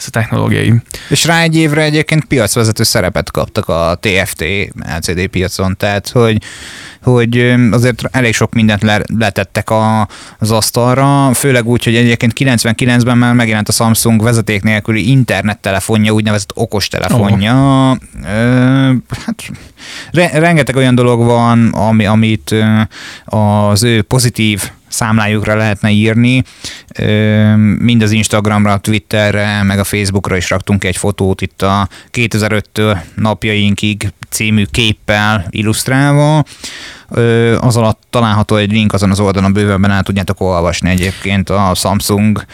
ez 0.00 0.06
a 0.06 0.10
technológiai. 0.10 0.74
És 1.08 1.24
rá 1.24 1.42
egy 1.42 1.56
évre 1.56 1.82
egyébként 1.82 2.24
piacvezető 2.24 2.82
szerepet 2.82 3.30
kaptak 3.30 3.68
a 3.68 3.98
TFT 4.00 4.44
LCD 4.96 5.26
piacon, 5.26 5.76
tehát 5.76 6.08
hogy 6.08 6.42
hogy 7.02 7.54
azért 7.70 8.02
elég 8.10 8.34
sok 8.34 8.54
mindent 8.54 8.82
le, 8.82 9.00
letettek 9.18 9.70
a, 9.70 10.08
az 10.38 10.50
asztalra, 10.50 11.34
főleg 11.34 11.66
úgy, 11.66 11.84
hogy 11.84 11.96
egyébként 11.96 12.32
99-ben 12.38 13.18
már 13.18 13.34
megjelent 13.34 13.68
a 13.68 13.72
Samsung 13.72 14.22
vezeték 14.22 14.62
nélküli 14.62 15.10
internettelefonja, 15.10 16.12
úgynevezett 16.12 16.52
okostelefonja. 16.54 17.54
Oh. 17.90 17.96
Hát, 19.24 19.50
re, 20.10 20.30
rengeteg 20.38 20.76
olyan 20.76 20.94
dolog 20.94 21.24
van, 21.24 21.68
ami, 21.68 22.06
amit 22.06 22.54
az 23.24 23.82
ő 23.82 24.02
pozitív 24.02 24.70
számlájukra 24.90 25.56
lehetne 25.56 25.90
írni. 25.90 26.42
Mind 27.78 28.02
az 28.02 28.10
Instagramra, 28.10 28.78
Twitterre, 28.78 29.62
meg 29.62 29.78
a 29.78 29.84
Facebookra 29.84 30.36
is 30.36 30.50
raktunk 30.50 30.84
egy 30.84 30.96
fotót 30.96 31.40
itt 31.40 31.62
a 31.62 31.88
2005-től 32.12 32.98
napjainkig 33.14 34.12
című 34.28 34.64
képpel 34.70 35.46
illusztrálva. 35.50 36.44
Az 37.60 37.76
alatt 37.76 38.02
található 38.10 38.56
egy 38.56 38.72
link 38.72 38.92
azon 38.92 39.10
az 39.10 39.20
oldalon 39.20 39.52
bővebben 39.52 39.90
el 39.90 40.02
tudjátok 40.02 40.40
olvasni 40.40 40.90
egyébként 40.90 41.50
a 41.50 41.72
Samsung 41.74 42.44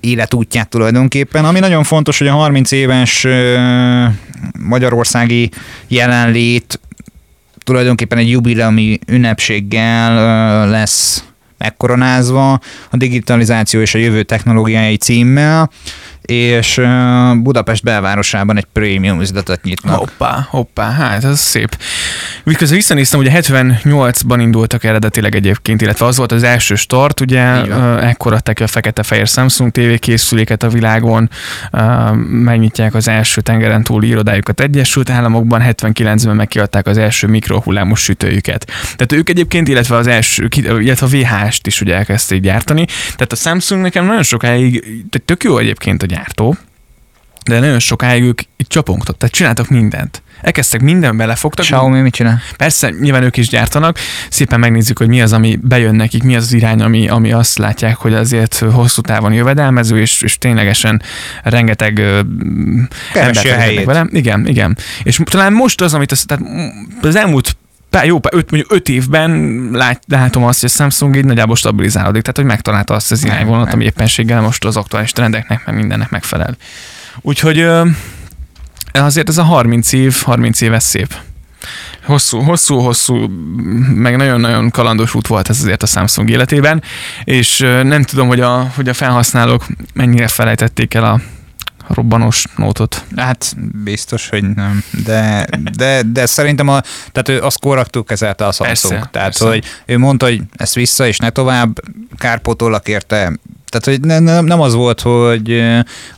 életútját 0.00 0.68
tulajdonképpen. 0.68 1.44
Ami 1.44 1.58
nagyon 1.58 1.82
fontos, 1.82 2.18
hogy 2.18 2.26
a 2.26 2.32
30 2.32 2.70
éves 2.70 3.26
magyarországi 4.58 5.50
jelenlét 5.88 6.80
tulajdonképpen 7.58 8.18
egy 8.18 8.30
jubileumi 8.30 8.98
ünnepséggel 9.06 10.68
lesz 10.68 11.24
megkoronázva 11.64 12.52
a 12.90 12.96
digitalizáció 12.96 13.80
és 13.80 13.94
a 13.94 13.98
jövő 13.98 14.22
technológiái 14.22 14.96
címmel, 14.96 15.70
és 16.26 16.80
Budapest 17.36 17.82
belvárosában 17.82 18.56
egy 18.56 18.66
prémium 18.72 19.20
üzletet 19.20 19.62
nyitnak. 19.62 19.98
Hoppá, 19.98 20.46
hoppá, 20.50 20.90
hát 20.90 21.24
ez 21.24 21.40
szép. 21.40 21.78
Miközben 22.44 22.76
visszanéztem, 22.76 23.20
ugye 23.20 23.30
78-ban 23.34 24.36
indultak 24.40 24.84
eredetileg 24.84 25.34
egyébként, 25.34 25.82
illetve 25.82 26.06
az 26.06 26.16
volt 26.16 26.32
az 26.32 26.42
első 26.42 26.74
start, 26.74 27.20
ugye 27.20 27.42
ekkor 28.00 28.32
adták 28.32 28.60
a 28.60 28.66
fekete-fehér 28.66 29.26
Samsung 29.26 29.70
TV 29.70 29.94
készüléket 29.98 30.62
a 30.62 30.68
világon, 30.68 31.30
megnyitják 32.28 32.94
az 32.94 33.08
első 33.08 33.40
tengeren 33.40 33.82
túli 33.82 34.08
irodájukat 34.08 34.60
Egyesült 34.60 35.10
Államokban, 35.10 35.62
79-ben 35.64 36.36
megkiadták 36.36 36.86
az 36.86 36.98
első 36.98 37.26
mikrohullámos 37.26 38.00
sütőjüket. 38.00 38.70
Tehát 38.82 39.12
ők 39.12 39.28
egyébként, 39.28 39.68
illetve 39.68 39.96
az 39.96 40.06
első, 40.06 40.48
illetve 40.56 41.06
a 41.06 41.08
VHS-t 41.08 41.66
is 41.66 41.80
ugye 41.80 41.94
elkezdték 41.94 42.40
gyártani. 42.40 42.84
Tehát 43.02 43.32
a 43.32 43.36
Samsung 43.36 43.82
nekem 43.82 44.04
nagyon 44.04 44.22
sokáig, 44.22 44.84
tök 45.24 45.44
jó 45.44 45.58
egyébként 45.58 46.02
a 46.02 46.06
gyártó, 46.14 46.56
de 47.44 47.58
nagyon 47.58 47.78
sokáig 47.78 48.22
ők 48.22 48.40
itt 48.56 48.68
csapongtak, 48.68 49.16
tehát 49.16 49.34
csináltak 49.34 49.68
mindent. 49.68 50.22
Elkezdtek 50.40 50.80
minden 50.80 51.16
belefogtak. 51.16 51.64
Xiaomi 51.64 52.00
mit 52.00 52.14
csinál? 52.14 52.40
Persze, 52.56 52.90
nyilván 53.00 53.22
ők 53.22 53.36
is 53.36 53.48
gyártanak. 53.48 53.98
Szépen 54.30 54.60
megnézzük, 54.60 54.98
hogy 54.98 55.08
mi 55.08 55.22
az, 55.22 55.32
ami 55.32 55.58
bejön 55.62 55.94
nekik, 55.94 56.22
mi 56.22 56.36
az 56.36 56.42
az 56.42 56.52
irány, 56.52 56.82
ami, 56.82 57.08
ami 57.08 57.32
azt 57.32 57.58
látják, 57.58 57.96
hogy 57.96 58.14
azért 58.14 58.54
hosszú 58.54 59.00
távon 59.00 59.32
jövedelmező, 59.32 60.00
és, 60.00 60.22
és 60.22 60.38
ténylegesen 60.38 61.02
rengeteg 61.42 61.98
ember 63.12 63.84
vele. 63.84 64.06
Igen, 64.10 64.46
igen. 64.46 64.78
És 65.02 65.20
talán 65.24 65.52
most 65.52 65.80
az, 65.80 65.94
amit 65.94 66.10
az, 66.10 66.24
tehát 66.26 66.44
az 67.02 67.16
elmúlt 67.16 67.56
pár, 67.94 68.06
jó, 68.06 68.20
öt, 68.30 68.50
mondjuk 68.50 68.72
öt 68.72 68.88
évben 68.88 69.58
lát, 69.72 70.02
látom 70.08 70.44
azt, 70.44 70.60
hogy 70.60 70.70
a 70.72 70.76
Samsung 70.76 71.16
így 71.16 71.24
nagyjából 71.24 71.56
stabilizálódik, 71.56 72.22
tehát 72.22 72.36
hogy 72.36 72.46
megtalálta 72.46 72.94
azt 72.94 73.10
az 73.10 73.24
irányvonalat, 73.24 73.72
ami 73.72 73.84
éppenséggel 73.84 74.40
most 74.40 74.64
az 74.64 74.76
aktuális 74.76 75.12
trendeknek, 75.12 75.66
meg 75.66 75.74
mindennek 75.74 76.10
megfelel. 76.10 76.56
Úgyhogy 77.20 77.66
azért 78.92 79.28
ez 79.28 79.38
a 79.38 79.42
30 79.42 79.92
év, 79.92 80.22
30 80.22 80.60
éves 80.60 80.82
szép. 80.82 81.14
Hosszú, 82.04 82.40
hosszú, 82.40 82.78
hosszú, 82.78 83.28
meg 83.94 84.16
nagyon-nagyon 84.16 84.70
kalandos 84.70 85.14
út 85.14 85.26
volt 85.26 85.48
ez 85.48 85.60
azért 85.60 85.82
a 85.82 85.86
Samsung 85.86 86.30
életében, 86.30 86.82
és 87.24 87.58
nem 87.82 88.02
tudom, 88.02 88.28
hogy 88.28 88.40
a, 88.40 88.70
hogy 88.74 88.88
a 88.88 88.94
felhasználók 88.94 89.66
mennyire 89.92 90.28
felejtették 90.28 90.94
el 90.94 91.04
a 91.04 91.20
robbanós 91.88 92.44
nótot. 92.56 93.04
Hát 93.16 93.56
biztos, 93.84 94.28
hogy 94.28 94.54
nem. 94.54 94.84
De, 95.04 95.46
de, 95.76 96.02
de 96.12 96.26
szerintem 96.26 96.68
a, 96.68 96.80
tehát 97.12 97.28
ő 97.28 97.40
azt 97.40 97.60
korrektül 97.60 98.04
kezelte 98.04 98.46
a. 98.46 98.52
Persze, 98.58 98.88
tehát, 98.88 99.10
persze. 99.10 99.46
hogy 99.46 99.64
ő 99.86 99.98
mondta, 99.98 100.26
hogy 100.26 100.42
ezt 100.52 100.74
vissza, 100.74 101.06
és 101.06 101.18
ne 101.18 101.30
tovább, 101.30 101.80
kárpótolak 102.16 102.88
érte 102.88 103.32
tehát, 103.80 104.00
hogy 104.00 104.08
ne, 104.08 104.40
nem 104.40 104.60
az 104.60 104.74
volt, 104.74 105.00
hogy, 105.00 105.62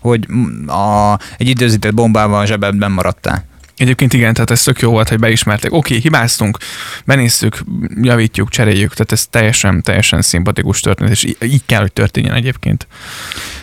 hogy 0.01 0.27
a, 0.67 1.19
egy 1.37 1.49
időzített 1.49 1.95
bombával 1.95 2.41
a 2.41 2.47
zsebedben 2.47 2.91
maradtál. 2.91 3.45
Egyébként 3.77 4.13
igen, 4.13 4.35
tehát 4.35 4.51
ez 4.51 4.63
tök 4.63 4.81
jó 4.81 4.91
volt, 4.91 5.09
hogy 5.09 5.19
beismerték. 5.19 5.73
Oké, 5.73 5.77
okay, 5.77 6.01
hibáztunk, 6.01 6.59
benéztük, 7.05 7.65
javítjuk, 8.03 8.49
cseréljük, 8.49 8.93
tehát 8.93 9.13
ez 9.13 9.27
teljesen, 9.27 9.83
teljesen 9.83 10.23
szimpatikus 10.23 10.81
történet, 10.81 11.13
és 11.13 11.25
így 11.43 11.63
kell, 11.67 11.81
hogy 11.81 11.93
történjen 11.93 12.35
egyébként. 12.35 12.87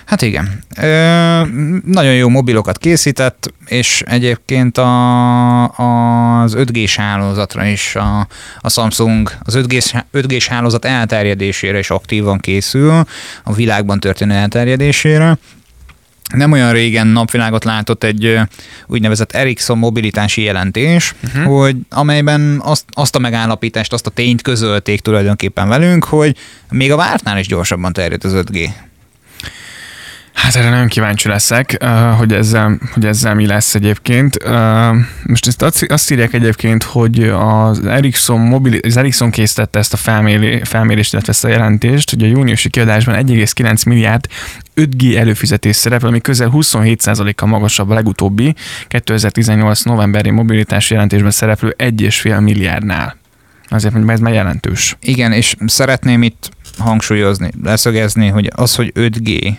Hát 0.06 0.22
igen. 0.22 0.64
Ö, 0.78 1.42
nagyon 1.86 2.14
jó 2.14 2.30
mobilokat 2.30 2.78
készített, 2.78 3.54
és 3.66 4.04
egyébként 4.06 4.78
a, 4.78 5.64
az 6.42 6.56
5G-s 6.58 6.96
hálózatra 6.96 7.66
is 7.66 7.96
a, 7.96 8.28
a 8.60 8.70
Samsung 8.70 9.32
az 9.44 9.58
5G-s, 9.58 9.94
5G-s 10.14 10.48
hálózat 10.48 10.86
elterjedésére 10.86 11.80
is 11.80 11.90
aktívan 11.90 12.40
készül, 12.40 13.04
a 13.44 13.54
világban 13.54 14.00
történő 14.00 14.34
elterjedésére 14.34 15.38
nem 16.36 16.52
olyan 16.52 16.72
régen 16.72 17.08
napvilágot 17.08 17.64
látott 17.64 18.04
egy 18.04 18.40
úgynevezett 18.88 19.32
Ericsson 19.32 19.78
mobilitási 19.78 20.42
jelentés, 20.42 21.16
uh-huh. 21.24 21.44
hogy 21.44 21.76
amelyben 21.90 22.62
azt, 22.64 22.86
azt 22.92 23.16
a 23.16 23.20
megállapítást, 23.20 23.94
azt 23.94 24.08
a 24.08 24.10
tényt 24.10 24.42
közölték 24.42 25.00
tulajdonképpen 25.00 25.68
velünk, 25.68 26.04
hogy 26.04 26.36
még 26.70 26.92
a 26.92 26.96
vártnál 26.96 27.40
is 27.40 27.48
gyorsabban 27.48 27.94
terjed 27.94 28.24
az 28.24 28.34
5G. 28.36 28.70
Hát 30.34 30.56
erre 30.56 30.70
nagyon 30.70 30.88
kíváncsi 30.88 31.28
leszek, 31.28 31.84
hogy 32.18 32.34
ezzel, 32.34 32.78
hogy 32.94 33.06
ezzel 33.06 33.34
mi 33.34 33.46
lesz 33.46 33.76
egyébként. 33.76 34.38
Most 35.24 35.48
ezt 35.48 35.62
azt 35.88 36.12
írják 36.12 36.34
egyébként, 36.34 36.84
hogy 36.84 37.24
az 37.24 37.86
Ericsson, 37.86 38.40
mobil, 38.40 38.80
az 38.84 38.98
Ericsson 38.98 39.32
készítette 39.32 39.80
ezt 39.80 39.94
a 39.94 39.98
felmérést, 39.98 41.14
illetve 41.14 41.32
ezt 41.32 41.44
a 41.44 41.48
jelentést, 41.48 42.10
hogy 42.10 42.24
a 42.24 42.28
júniusi 42.28 42.70
kiadásban 42.70 43.16
1,9 43.16 43.88
milliárd 43.88 44.28
5G 44.76 45.16
előfizetés 45.16 45.76
szerepel, 45.76 46.08
ami 46.08 46.22
közel 46.22 46.52
27%-kal 46.54 47.50
magasabb 47.50 47.90
a 47.90 47.94
legutóbbi 47.94 48.56
2018 48.88 49.82
novemberi 49.82 50.30
mobilitási 50.30 50.94
jelentésben 50.94 51.32
szereplő 51.32 51.76
1,5 51.78 52.44
milliárdnál. 52.44 53.18
Azért 53.70 53.94
mondjuk 53.94 54.14
ez 54.14 54.20
már 54.20 54.34
jelentős. 54.34 54.98
Igen, 55.02 55.32
és 55.32 55.56
szeretném 55.66 56.24
itt 56.24 56.50
hangsúlyozni, 56.78 57.52
leszögezni, 57.64 58.28
hogy 58.28 58.52
az, 58.56 58.76
hogy 58.76 58.92
5G 58.96 59.54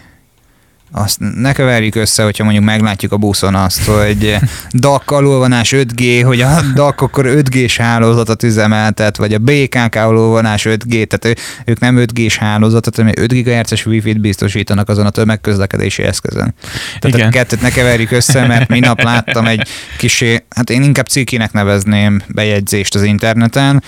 azt 0.97 1.19
ne 1.19 1.53
keverjük 1.53 1.95
össze, 1.95 2.23
hogyha 2.23 2.45
mondjuk 2.45 2.65
meglátjuk 2.65 3.13
a 3.13 3.17
buszon 3.17 3.55
azt, 3.55 3.85
hogy 3.85 4.37
DAC 4.73 5.13
alulvonás 5.13 5.73
5G, 5.77 6.23
hogy 6.25 6.41
a 6.41 6.61
DAC 6.75 7.03
akkor 7.03 7.25
5G-s 7.29 7.77
hálózatot 7.77 8.43
üzemeltet, 8.43 9.17
vagy 9.17 9.35
a 9.35 9.39
BKK 9.39 9.95
alulvonás 9.95 10.67
5G, 10.69 11.07
tehát 11.07 11.39
ők 11.65 11.79
nem 11.79 11.97
5G-s 11.99 12.37
hálózatot, 12.37 12.97
hanem 12.97 13.13
5 13.17 13.33
GHz-es 13.33 13.87
Wi-Fi-t 13.87 14.21
biztosítanak 14.21 14.89
azon 14.89 15.07
a 15.07 15.11
tömegközlekedési 15.11 16.03
eszközön. 16.03 16.55
Tehát 16.99 17.17
Igen. 17.17 17.29
a 17.29 17.31
kettőt 17.31 17.61
ne 17.61 17.71
keverjük 17.71 18.11
össze, 18.11 18.47
mert 18.47 18.69
minap 18.69 19.03
láttam 19.03 19.47
egy 19.47 19.69
kis, 19.99 20.25
hát 20.57 20.71
én 20.71 20.83
inkább 20.83 21.07
cikinek 21.07 21.53
nevezném 21.53 22.23
bejegyzést 22.29 22.95
az 22.95 23.03
interneten, 23.03 23.83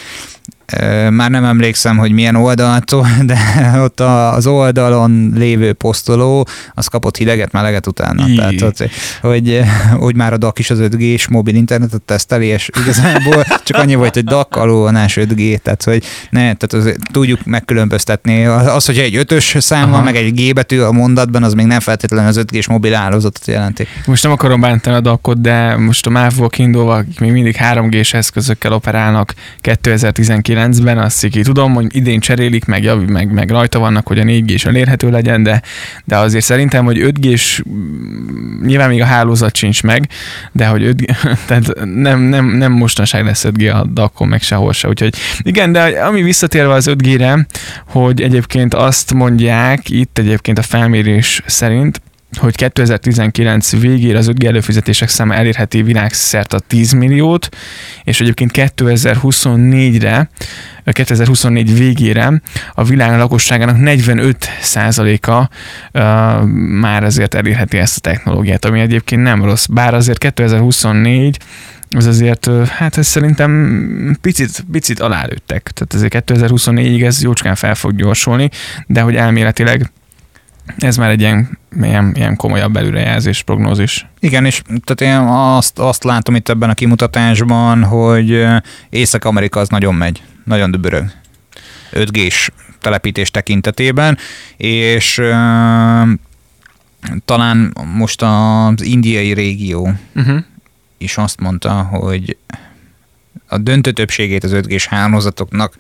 már 1.11 1.31
nem 1.31 1.45
emlékszem, 1.45 1.97
hogy 1.97 2.13
milyen 2.13 2.35
oldaltól, 2.35 3.07
de 3.23 3.39
ott 3.83 4.01
az 4.01 4.47
oldalon 4.47 5.33
lévő 5.35 5.73
posztoló, 5.73 6.47
az 6.75 6.87
kapott 6.87 7.17
hideget, 7.17 7.53
meleget 7.53 7.87
utána. 7.87 8.29
I. 8.29 8.35
Tehát, 8.35 8.79
hogy, 8.79 8.91
hogy, 9.21 9.63
hogy 9.99 10.17
már 10.17 10.33
a 10.33 10.37
DAC 10.37 10.59
is 10.59 10.71
az 10.71 10.79
5G-s 10.83 11.29
mobil 11.29 11.55
internetet 11.55 12.03
teszteli, 12.03 12.47
és 12.47 12.71
igazából 12.81 13.45
csak 13.65 13.77
annyi 13.77 13.95
volt, 13.95 14.15
hogy 14.15 14.25
DAC 14.25 14.57
alulvonás 14.57 15.17
5G, 15.21 15.59
tehát 15.59 15.85
hogy 15.85 16.05
ne, 16.31 16.41
tehát 16.41 16.73
az, 16.73 16.95
tudjuk 17.13 17.45
megkülönböztetni. 17.45 18.45
Az, 18.45 18.87
hogyha 18.87 19.03
egy 19.03 19.17
ötös 19.17 19.57
szám 19.59 19.91
van, 19.91 20.03
meg 20.03 20.17
egy 20.17 20.35
G 20.35 20.55
betű 20.55 20.81
a 20.81 20.93
mondatban, 20.93 21.43
az 21.43 21.55
még 21.55 21.67
nem 21.67 21.81
feltétlenül 21.81 22.29
az 22.29 22.45
5G-s 22.47 22.67
mobil 22.67 22.95
állózatot 22.95 23.47
jelenti. 23.47 23.87
Most 24.07 24.23
nem 24.23 24.33
akarom 24.33 24.61
bántani 24.61 24.97
a 24.97 25.01
DAC-ot, 25.01 25.41
de 25.41 25.77
most 25.77 26.07
a 26.07 26.11
MÁV-ból 26.11 26.49
kiindulva, 26.49 27.03
még 27.21 27.33
mindig 27.33 27.57
3G-s 27.59 28.15
eszközökkel 28.15 28.73
operálnak 28.73 29.35
2019 29.61 30.49
2019-ben, 30.57 30.99
azt 30.99 31.27
ki 31.27 31.43
tudom, 31.43 31.75
hogy 31.75 31.87
idén 31.97 32.21
cserélik, 32.21 32.65
meg, 32.65 32.83
jav, 32.83 33.05
meg, 33.05 33.33
meg 33.33 33.51
rajta 33.51 33.79
vannak, 33.79 34.07
hogy 34.07 34.19
a 34.19 34.23
4G 34.23 34.45
is 34.47 34.65
elérhető 34.65 35.11
legyen, 35.11 35.43
de, 35.43 35.63
de 36.05 36.17
azért 36.17 36.45
szerintem, 36.45 36.85
hogy 36.85 36.99
5G-s, 37.01 37.63
nyilván 38.65 38.89
még 38.89 39.01
a 39.01 39.05
hálózat 39.05 39.57
sincs 39.57 39.83
meg, 39.83 40.09
de 40.53 40.67
hogy 40.67 40.83
5G, 40.83 41.17
tehát 41.47 41.85
nem, 41.85 42.21
nem, 42.21 42.47
nem 42.47 42.73
mostanság 42.73 43.25
lesz 43.25 43.45
5G 43.49 43.75
a 43.75 43.87
dakon, 43.87 44.29
meg 44.29 44.43
sehol 44.43 44.73
se. 44.73 44.89
Úgyhogy 44.89 45.15
igen, 45.39 45.73
de 45.73 45.81
ami 45.81 46.23
visszatérve 46.23 46.73
az 46.73 46.91
5G-re, 46.91 47.47
hogy 47.87 48.23
egyébként 48.23 48.75
azt 48.75 49.15
mondják 49.15 49.91
itt 49.91 50.19
egyébként 50.19 50.59
a 50.59 50.63
felmérés 50.63 51.43
szerint, 51.47 52.01
hogy 52.39 52.55
2019 52.57 53.71
végére 53.71 54.19
az 54.19 54.31
5G 54.33 54.47
előfizetések 54.47 55.09
száma 55.09 55.35
elérheti 55.35 55.83
világszerte 55.83 56.57
a 56.57 56.61
10 56.61 56.93
milliót, 56.93 57.49
és 58.05 58.21
egyébként 58.21 58.51
2024-re 58.55 60.31
2024 60.93 61.79
végére 61.79 62.43
a 62.75 62.85
világ 62.85 63.19
lakosságának 63.19 63.79
45 63.79 64.49
a 65.21 65.51
uh, 65.93 66.45
már 66.81 67.05
azért 67.05 67.35
elérheti 67.35 67.79
ezt 67.79 67.97
a 67.97 68.01
technológiát, 68.01 68.65
ami 68.65 68.81
egyébként 68.81 69.23
nem 69.23 69.45
rossz. 69.45 69.67
Bár 69.67 69.95
azért 69.95 70.19
2024 70.19 71.39
az 71.91 72.07
azért, 72.07 72.51
hát 72.69 72.99
ez 72.99 73.07
szerintem 73.07 74.17
picit, 74.21 74.65
picit 74.73 75.01
alálőttek. 75.01 75.71
Tehát 75.75 75.95
azért 75.95 76.25
2024-ig 76.31 77.05
ez 77.05 77.23
jócskán 77.23 77.55
fel 77.55 77.75
fog 77.75 77.97
gyorsulni, 77.97 78.51
de 78.87 79.01
hogy 79.01 79.17
elméletileg 79.17 79.91
ez 80.79 80.97
már 80.97 81.11
egy 81.11 81.21
ilyen, 81.21 81.59
ilyen, 81.83 82.13
ilyen 82.15 82.37
komolyabb 82.37 82.77
előrejelzés, 82.77 83.43
prognózis. 83.43 84.07
Igen, 84.21 84.45
és 84.45 84.63
tehát 84.85 85.15
én 85.15 85.29
azt, 85.29 85.79
azt 85.79 86.05
látom 86.05 86.35
itt 86.35 86.49
ebben 86.49 86.71
a 86.71 86.75
kimutatásban, 86.75 87.85
hogy 87.85 88.47
Észak-Amerika 88.91 89.61
az 89.61 89.69
nagyon 89.69 89.95
megy, 89.95 90.23
nagyon 90.45 90.71
dübörög. 90.71 91.11
5 91.91 92.11
g 92.11 92.19
telepítés 92.81 93.31
tekintetében, 93.31 94.19
és 94.57 95.19
uh, 95.19 95.27
talán 97.25 97.77
most 97.95 98.23
az 98.23 98.83
indiai 98.83 99.33
régió 99.33 99.93
uh-huh. 100.15 100.39
is 100.99 101.17
azt 101.17 101.41
mondta, 101.41 101.83
hogy 101.83 102.37
a 103.47 103.59
döntő 103.59 103.91
többségét 103.93 104.45
az 104.45 104.53
5 104.53 104.67
g 104.67 104.81
hálózatoknak 104.81 105.77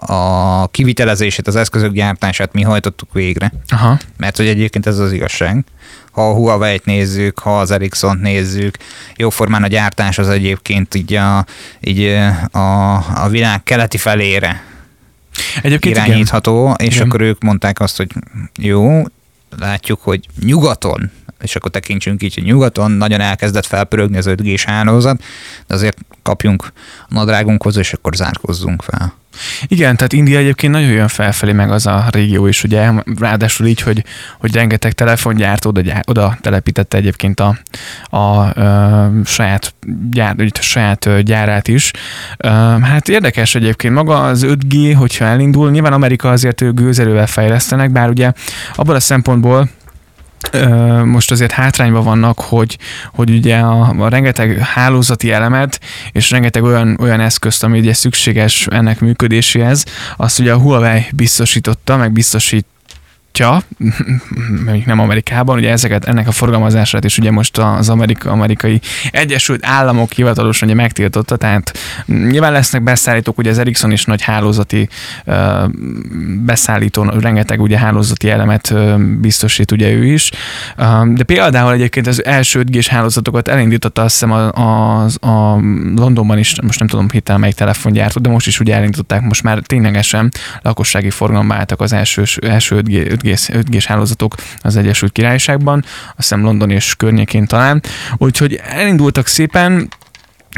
a 0.00 0.66
kivitelezését, 0.66 1.46
az 1.46 1.56
eszközök 1.56 1.92
gyártását 1.92 2.52
mi 2.52 2.62
hajtottuk 2.62 3.12
végre. 3.12 3.52
Aha. 3.68 3.98
Mert 4.16 4.36
hogy 4.36 4.46
egyébként 4.46 4.86
ez 4.86 4.98
az 4.98 5.12
igazság. 5.12 5.64
Ha 6.12 6.28
a 6.28 6.34
Huawei-t 6.34 6.84
nézzük, 6.84 7.38
ha 7.38 7.58
az 7.58 7.70
Ericsson-t 7.70 8.20
nézzük, 8.20 8.76
jóformán 9.16 9.62
a 9.62 9.66
gyártás 9.66 10.18
az 10.18 10.28
egyébként 10.28 10.94
így 10.94 11.14
a, 11.14 11.46
így 11.80 12.18
a, 12.50 12.94
a 12.94 13.28
világ 13.28 13.62
keleti 13.62 13.98
felére 13.98 14.62
Egyébként 15.62 15.96
irányítható, 15.96 16.64
igen. 16.64 16.86
és 16.88 16.94
igen. 16.94 17.06
akkor 17.06 17.20
ők 17.20 17.42
mondták 17.42 17.80
azt, 17.80 17.96
hogy 17.96 18.12
jó, 18.58 19.02
látjuk, 19.58 20.00
hogy 20.02 20.26
nyugaton, 20.40 21.10
és 21.40 21.56
akkor 21.56 21.70
tekintsünk 21.70 22.22
így, 22.22 22.34
hogy 22.34 22.42
nyugaton 22.42 22.90
nagyon 22.90 23.20
elkezdett 23.20 23.66
felpörögni 23.66 24.16
az 24.16 24.26
5 24.26 24.42
g 24.42 24.60
hálózat, 24.60 25.22
de 25.66 25.74
azért 25.74 25.98
kapjunk 26.22 26.72
a 27.08 27.14
nadrágunkhoz, 27.14 27.76
és 27.76 27.92
akkor 27.92 28.14
zárkozzunk 28.14 28.82
fel. 28.82 29.14
Igen, 29.66 29.96
tehát 29.96 30.12
India 30.12 30.38
egyébként 30.38 30.72
nagyon 30.72 30.88
jön 30.88 31.08
felfelé 31.08 31.52
meg 31.52 31.70
az 31.70 31.86
a 31.86 32.04
régió 32.10 32.46
is, 32.46 32.64
ugye, 32.64 32.90
ráadásul 33.18 33.66
így, 33.66 33.80
hogy, 33.80 34.04
hogy 34.38 34.54
rengeteg 34.54 34.92
telefongyártó 34.92 35.68
oda, 35.68 35.80
gyár, 35.80 36.02
oda 36.06 36.38
telepítette 36.40 36.96
egyébként 36.96 37.40
a, 37.40 37.58
a, 38.10 38.16
a 38.16 39.10
saját, 39.24 39.74
gyár, 40.10 40.34
a 40.38 40.62
saját 40.62 41.22
gyárát 41.22 41.68
is. 41.68 41.90
Hát 42.82 43.08
érdekes 43.08 43.54
egyébként 43.54 43.94
maga 43.94 44.20
az 44.22 44.44
5G, 44.46 44.94
hogyha 44.96 45.24
elindul, 45.24 45.70
nyilván 45.70 45.92
Amerika 45.92 46.30
azért 46.30 46.60
ő 46.60 46.72
gőzerővel 46.72 47.26
fejlesztenek, 47.26 47.90
bár 47.90 48.08
ugye 48.08 48.32
abban 48.74 48.94
a 48.94 49.00
szempontból, 49.00 49.68
most 51.04 51.30
azért 51.30 51.50
hátrányban 51.50 52.04
vannak, 52.04 52.40
hogy, 52.40 52.78
hogy 53.12 53.30
ugye 53.30 53.58
a, 53.58 53.94
a 53.98 54.08
rengeteg 54.08 54.58
hálózati 54.58 55.32
elemet 55.32 55.80
és 56.12 56.30
rengeteg 56.30 56.62
olyan, 56.62 56.96
olyan 57.00 57.20
eszközt, 57.20 57.64
ami 57.64 57.78
ugye 57.78 57.94
szükséges 57.94 58.66
ennek 58.70 59.00
működéséhez, 59.00 59.84
azt 60.16 60.38
ugye 60.38 60.52
a 60.52 60.58
Huawei 60.58 61.06
biztosította, 61.14 61.96
meg 61.96 62.12
biztosít 62.12 62.66
gyártja, 63.38 63.62
mondjuk 64.64 64.86
nem 64.86 64.98
Amerikában, 64.98 65.56
ugye 65.56 65.70
ezeket, 65.70 66.04
ennek 66.04 66.28
a 66.28 66.32
forgalmazását 66.32 67.04
is 67.04 67.18
ugye 67.18 67.30
most 67.30 67.58
az 67.58 67.88
Amerika, 67.88 68.30
amerikai 68.30 68.80
Egyesült 69.10 69.66
Államok 69.66 70.12
hivatalosan 70.12 70.68
ugye 70.68 70.76
megtiltotta, 70.76 71.36
tehát 71.36 71.78
nyilván 72.06 72.52
lesznek 72.52 72.82
beszállítók, 72.82 73.38
ugye 73.38 73.50
az 73.50 73.58
Ericsson 73.58 73.90
is 73.90 74.04
nagy 74.04 74.22
hálózati 74.22 74.88
beszállító, 76.44 77.02
rengeteg 77.02 77.60
ugye 77.60 77.78
hálózati 77.78 78.30
elemet 78.30 78.74
biztosít 79.20 79.72
ugye 79.72 79.90
ő 79.90 80.04
is, 80.04 80.30
de 81.04 81.22
például 81.22 81.72
egyébként 81.72 82.06
az 82.06 82.24
első 82.24 82.64
5 82.74 82.86
hálózatokat 82.86 83.48
elindította 83.48 84.02
azt 84.02 84.12
hiszem 84.12 84.32
a, 84.32 84.52
a, 84.52 85.04
a 85.20 85.60
Londonban 85.96 86.38
is, 86.38 86.60
most 86.62 86.78
nem 86.78 86.88
tudom 86.88 87.10
hitel 87.10 87.38
melyik 87.38 87.54
telefongyártó, 87.54 88.20
de 88.20 88.28
most 88.28 88.46
is 88.46 88.60
ugye 88.60 88.74
elindították, 88.74 89.22
most 89.22 89.42
már 89.42 89.58
ténylegesen 89.58 90.30
lakossági 90.62 91.10
forgalomba 91.10 91.54
álltak 91.54 91.80
az 91.80 91.92
első, 91.92 92.22
első 92.40 92.80
5G, 92.84 93.18
5G, 93.22 93.27
5G-s 93.36 93.86
hálózatok 93.86 94.34
az 94.58 94.76
Egyesült 94.76 95.12
Királyságban, 95.12 95.84
azt 95.84 96.14
hiszem 96.16 96.42
London 96.42 96.70
és 96.70 96.94
környékén 96.96 97.46
talán. 97.46 97.82
Úgyhogy 98.16 98.60
elindultak 98.64 99.26
szépen, 99.26 99.88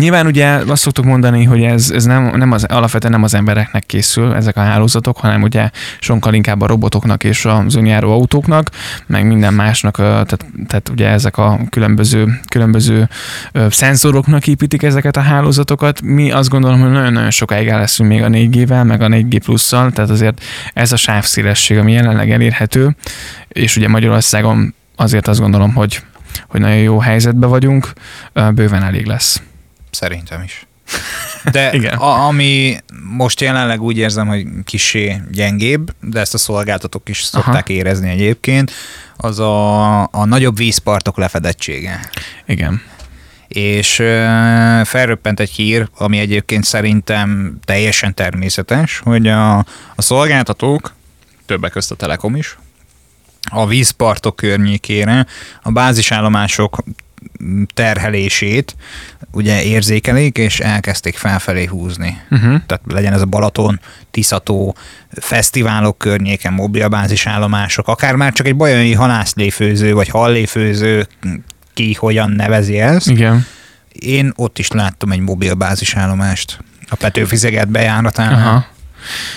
Nyilván 0.01 0.27
ugye 0.27 0.47
azt 0.47 0.83
szoktuk 0.83 1.05
mondani, 1.05 1.45
hogy 1.45 1.63
ez, 1.63 1.91
ez 1.91 2.05
nem, 2.05 2.37
nem 2.37 2.53
az, 2.53 2.65
alapvetően 2.65 3.13
nem 3.13 3.23
az 3.23 3.35
embereknek 3.35 3.87
készül 3.87 4.35
ezek 4.35 4.57
a 4.57 4.61
hálózatok, 4.61 5.17
hanem 5.17 5.43
ugye 5.43 5.71
sokkal 5.99 6.35
inkább 6.35 6.61
a 6.61 6.67
robotoknak 6.67 7.25
és 7.25 7.45
az 7.45 7.75
önjáró 7.75 8.13
autóknak, 8.13 8.71
meg 9.07 9.27
minden 9.27 9.55
másnak, 9.55 9.97
tehát, 9.97 10.47
tehát 10.67 10.89
ugye 10.89 11.09
ezek 11.09 11.37
a 11.37 11.61
különböző, 11.71 12.41
különböző 12.49 13.09
szenzoroknak 13.69 14.47
építik 14.47 14.83
ezeket 14.83 15.17
a 15.17 15.21
hálózatokat. 15.21 16.01
Mi 16.03 16.31
azt 16.31 16.49
gondolom, 16.49 16.81
hogy 16.81 16.91
nagyon-nagyon 16.91 17.31
sokáig 17.31 17.69
el 17.69 17.79
leszünk 17.79 18.09
még 18.09 18.23
a 18.23 18.29
4G-vel, 18.29 18.87
meg 18.87 19.03
a 19.03 19.07
4G 19.07 19.41
plusszal, 19.45 19.91
tehát 19.91 20.11
azért 20.11 20.43
ez 20.73 20.93
a 20.93 20.97
sávszélesség, 20.97 21.79
ami 21.79 21.93
jelenleg 21.93 22.31
elérhető, 22.31 22.97
és 23.49 23.77
ugye 23.77 23.89
Magyarországon 23.89 24.75
azért 24.97 25.29
azt 25.29 25.41
gondolom, 25.41 25.75
hogy 25.75 26.03
hogy 26.49 26.61
nagyon 26.61 26.77
jó 26.77 26.99
helyzetben 26.99 27.49
vagyunk, 27.51 27.93
bőven 28.55 28.83
elég 28.83 29.07
lesz. 29.07 29.43
Szerintem 29.91 30.43
is. 30.43 30.67
De 31.53 31.73
Igen. 31.73 31.99
A, 31.99 32.27
ami 32.27 32.77
most 33.03 33.41
jelenleg 33.41 33.83
úgy 33.83 33.99
érzem, 33.99 34.27
hogy 34.29 34.47
kisé 34.65 35.21
gyengébb, 35.31 35.95
de 36.01 36.21
ezt 36.21 36.35
a 36.35 36.39
szolgáltatók 36.39 37.09
is 37.09 37.23
szokták 37.23 37.69
Aha. 37.69 37.79
érezni 37.79 38.09
egyébként, 38.09 38.73
az 39.17 39.39
a, 39.39 40.03
a 40.03 40.25
nagyobb 40.25 40.57
vízpartok 40.57 41.17
lefedettsége. 41.17 42.01
Igen. 42.47 42.83
És 43.49 43.95
felröppent 44.85 45.41
egy 45.41 45.51
hír, 45.51 45.89
ami 45.97 46.19
egyébként 46.19 46.65
szerintem 46.65 47.59
teljesen 47.65 48.15
természetes, 48.15 48.99
hogy 48.99 49.29
a, 49.29 49.59
a 49.95 50.03
szolgáltatók, 50.03 50.95
többek 51.47 51.71
között 51.71 51.91
a 51.91 51.95
Telekom 51.97 52.37
is, 52.37 52.57
a 53.51 53.67
vízpartok 53.67 54.37
környékére 54.37 55.27
a 55.63 55.71
bázisállomások 55.71 56.85
terhelését 57.75 58.77
ugye 59.33 59.63
érzékelik, 59.63 60.39
és 60.39 60.61
elkezdték 60.61 61.17
felfelé 61.17 61.65
húzni. 61.65 62.21
Uh-huh. 62.31 62.61
Tehát 62.67 62.83
legyen 62.87 63.13
ez 63.13 63.21
a 63.21 63.27
Balaton, 63.27 63.81
Tiszató, 64.11 64.77
fesztiválok 65.11 65.99
környéken, 65.99 66.53
mobilbázis 66.53 67.27
állomások, 67.27 67.89
akár 67.89 68.15
már 68.15 68.33
csak 68.33 68.47
egy 68.47 68.57
bajai 68.57 68.95
halászléfőző, 68.95 69.93
vagy 69.93 70.09
halléfőző, 70.09 71.07
ki 71.75 71.95
hogyan 71.95 72.31
nevezi 72.31 72.81
ezt. 72.81 73.09
Igen. 73.09 73.47
Én 73.93 74.33
ott 74.37 74.59
is 74.59 74.69
láttam 74.69 75.13
egy 75.13 75.21
mobilbázis 75.21 75.95
állomást 75.95 76.59
a 76.89 76.97
Petőfizeget 76.97 77.69
bejáratánál. 77.69 78.49
Aha. 78.49 78.67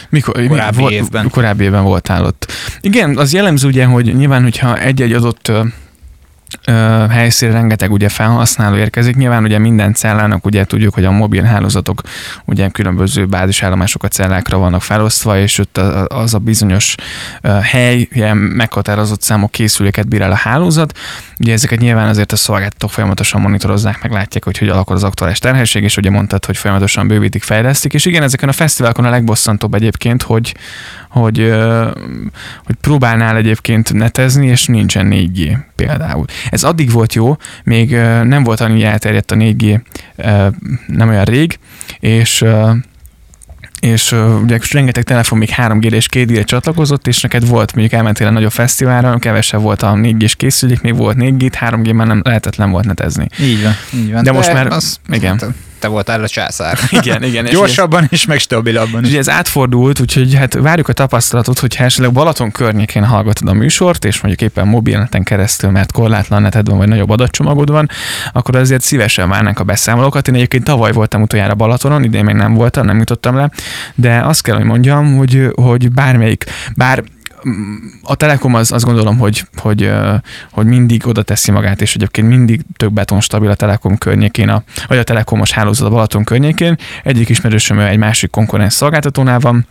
Mikor, 0.09 0.47
korábbi 0.47 0.83
mi, 0.83 0.93
évben. 0.93 1.29
Korábbi 1.29 1.63
évben 1.63 1.83
voltál 1.83 2.25
ott. 2.25 2.51
Igen, 2.81 3.17
az 3.17 3.33
jellemző 3.33 3.67
ugye, 3.67 3.85
hogy 3.85 4.15
nyilván, 4.15 4.43
hogyha 4.43 4.79
egy-egy 4.79 5.13
adott 5.13 5.51
helyszínre 7.09 7.55
rengeteg 7.55 7.91
ugye 7.91 8.09
felhasználó 8.09 8.75
érkezik. 8.75 9.15
Nyilván 9.15 9.43
ugye 9.43 9.57
minden 9.57 9.93
cellának 9.93 10.45
ugye 10.45 10.65
tudjuk, 10.65 10.93
hogy 10.93 11.05
a 11.05 11.11
mobil 11.11 11.43
hálózatok 11.43 12.01
ugye 12.45 12.69
különböző 12.69 13.25
bázisállomásokat 13.25 14.11
cellákra 14.11 14.57
vannak 14.57 14.81
felosztva, 14.81 15.37
és 15.37 15.57
ott 15.59 15.77
az 16.07 16.33
a 16.33 16.39
bizonyos 16.39 16.95
hely, 17.61 18.07
ilyen 18.11 18.37
meghatározott 18.37 19.21
számok 19.21 19.51
készüléket 19.51 20.07
bír 20.07 20.21
el 20.21 20.31
a 20.31 20.35
hálózat. 20.35 20.97
Ugye 21.43 21.53
ezeket 21.53 21.79
nyilván 21.79 22.07
azért 22.07 22.31
a 22.31 22.35
szolgáltatók 22.35 22.89
folyamatosan 22.89 23.41
monitorozzák, 23.41 24.01
meg 24.01 24.11
látják, 24.11 24.43
hogy 24.43 24.57
hogy 24.57 24.69
alakul 24.69 24.95
az 24.95 25.03
aktuális 25.03 25.39
terhesség, 25.39 25.83
és 25.83 25.97
ugye 25.97 26.09
mondtad, 26.09 26.45
hogy 26.45 26.57
folyamatosan 26.57 27.07
bővítik, 27.07 27.43
fejlesztik. 27.43 27.93
És 27.93 28.05
igen, 28.05 28.23
ezeken 28.23 28.49
a 28.49 28.51
fesztiválokon 28.51 29.05
a 29.05 29.09
legbosszantóbb 29.09 29.73
egyébként, 29.73 30.21
hogy, 30.21 30.55
hogy, 31.09 31.53
hogy 32.63 32.75
próbálnál 32.81 33.35
egyébként 33.35 33.93
netezni, 33.93 34.47
és 34.47 34.65
nincsen 34.65 35.07
4G 35.11 35.57
például. 35.75 36.25
Ez 36.49 36.63
addig 36.63 36.91
volt 36.91 37.13
jó, 37.13 37.37
még 37.63 37.91
nem 38.23 38.43
volt 38.43 38.59
annyi 38.59 38.83
elterjedt 38.83 39.31
a 39.31 39.35
4G 39.35 39.81
nem 40.87 41.09
olyan 41.09 41.23
rég, 41.23 41.59
és 41.99 42.45
és 43.83 44.11
uh, 44.11 44.41
ugye 44.41 44.59
rengeteg 44.71 45.03
telefon 45.03 45.37
még 45.37 45.49
3G 45.57 45.91
és 45.91 46.07
2G 46.11 46.45
csatlakozott, 46.45 47.07
és 47.07 47.21
neked 47.21 47.47
volt, 47.47 47.73
mondjuk 47.73 47.99
elmentél 47.99 48.27
egy 48.27 48.33
nagyobb 48.33 48.51
fesztiválra, 48.51 49.17
kevesebb 49.17 49.61
volt 49.61 49.81
a 49.81 49.93
4G-s 49.93 50.35
készülék, 50.35 50.81
még 50.81 50.95
volt 50.95 51.17
4G, 51.19 51.51
3G 51.59 51.93
már 51.93 52.07
nem 52.07 52.21
lehetetlen 52.23 52.71
volt 52.71 52.85
netezni. 52.85 53.27
Így 53.39 53.63
van, 53.63 53.73
így 53.93 54.11
van. 54.11 54.23
De, 54.23 54.31
De 54.31 54.37
most 54.37 54.53
már, 54.53 54.67
az, 54.67 54.99
igen. 55.09 55.39
Hát, 55.39 55.49
te 55.83 55.89
voltál 55.89 56.23
a 56.23 56.27
császár. 56.27 56.79
Igen, 57.01 57.23
igen. 57.23 57.45
Gyorsabban 57.45 58.07
is, 58.09 58.25
meg 58.25 58.39
stabilabban 58.39 59.03
is. 59.03 59.09
Ugye 59.09 59.17
ez 59.17 59.29
átfordult, 59.29 59.99
úgyhogy 59.99 60.33
hát 60.35 60.53
várjuk 60.53 60.87
a 60.87 60.93
tapasztalatot, 60.93 61.59
hogy 61.59 61.75
esetleg 61.79 62.11
Balaton 62.11 62.51
környékén 62.51 63.05
hallgatod 63.05 63.47
a 63.47 63.53
műsort, 63.53 64.05
és 64.05 64.21
mondjuk 64.21 64.49
éppen 64.49 64.67
mobilneten 64.67 65.23
keresztül, 65.23 65.69
mert 65.69 65.91
korlátlan 65.91 66.41
neted 66.41 66.67
van, 66.67 66.77
vagy 66.77 66.87
nagyobb 66.87 67.09
adatcsomagod 67.09 67.69
van, 67.69 67.89
akkor 68.33 68.55
azért 68.55 68.81
szívesen 68.81 69.29
várnánk 69.29 69.59
a 69.59 69.63
beszámolókat. 69.63 70.27
Én 70.27 70.35
egyébként 70.35 70.63
tavaly 70.63 70.91
voltam 70.91 71.21
utoljára 71.21 71.55
Balatonon, 71.55 72.03
idén 72.03 72.23
még 72.23 72.35
nem 72.35 72.53
voltam, 72.53 72.85
nem 72.85 72.97
jutottam 72.97 73.35
le, 73.35 73.49
de 73.95 74.19
azt 74.19 74.41
kell, 74.41 74.55
hogy 74.55 74.65
mondjam, 74.65 75.17
hogy, 75.17 75.47
hogy 75.55 75.91
bármelyik, 75.91 76.43
bár 76.75 77.03
a 78.03 78.15
Telekom 78.15 78.53
az, 78.53 78.71
azt 78.71 78.85
gondolom, 78.85 79.17
hogy, 79.17 79.47
hogy, 79.55 79.91
hogy 80.51 80.65
mindig 80.65 81.07
oda 81.07 81.23
teszi 81.23 81.51
magát, 81.51 81.81
és 81.81 81.95
egyébként 81.95 82.27
mindig 82.27 82.61
tök 82.77 82.91
betonstabil 82.91 83.49
a 83.49 83.55
Telekom 83.55 83.97
környékén, 83.97 84.49
a, 84.49 84.63
vagy 84.87 84.97
a 84.97 85.03
Telekomos 85.03 85.51
hálózat 85.51 85.87
a 85.87 85.89
Balaton 85.89 86.23
környékén. 86.23 86.77
Egyik 87.03 87.29
ismerősöm 87.29 87.79
egy 87.79 87.97
másik 87.97 88.29
konkurens 88.29 88.73
szolgáltatónál 88.73 89.39
van, 89.39 89.65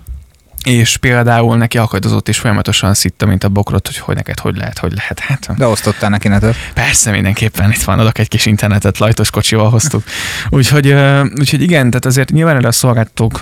és 0.64 0.96
például 0.96 1.56
neki 1.56 1.78
akadozott 1.78 2.28
és 2.28 2.38
folyamatosan 2.38 2.94
szitta, 2.94 3.26
mint 3.26 3.44
a 3.44 3.48
bokrot, 3.48 3.86
hogy 3.86 3.98
hogy 3.98 4.14
neked 4.14 4.38
hogy 4.38 4.56
lehet, 4.56 4.78
hogy 4.78 4.92
lehet. 4.94 5.18
Hát, 5.18 5.56
De 5.56 5.66
osztottál 5.66 6.10
neki 6.10 6.28
netet? 6.28 6.56
Persze, 6.74 7.10
mindenképpen 7.10 7.70
itt 7.70 7.82
van, 7.82 7.98
adok 7.98 8.18
egy 8.18 8.28
kis 8.28 8.46
internetet, 8.46 8.98
lajtos 8.98 9.30
kocsival 9.30 9.70
hoztuk. 9.70 10.02
úgyhogy, 10.50 10.94
úgyhogy 11.38 11.62
igen, 11.62 11.86
tehát 11.86 12.04
azért 12.04 12.30
nyilván 12.30 12.56
erre 12.56 12.68
a 12.68 12.72
szolgáltatók 12.72 13.38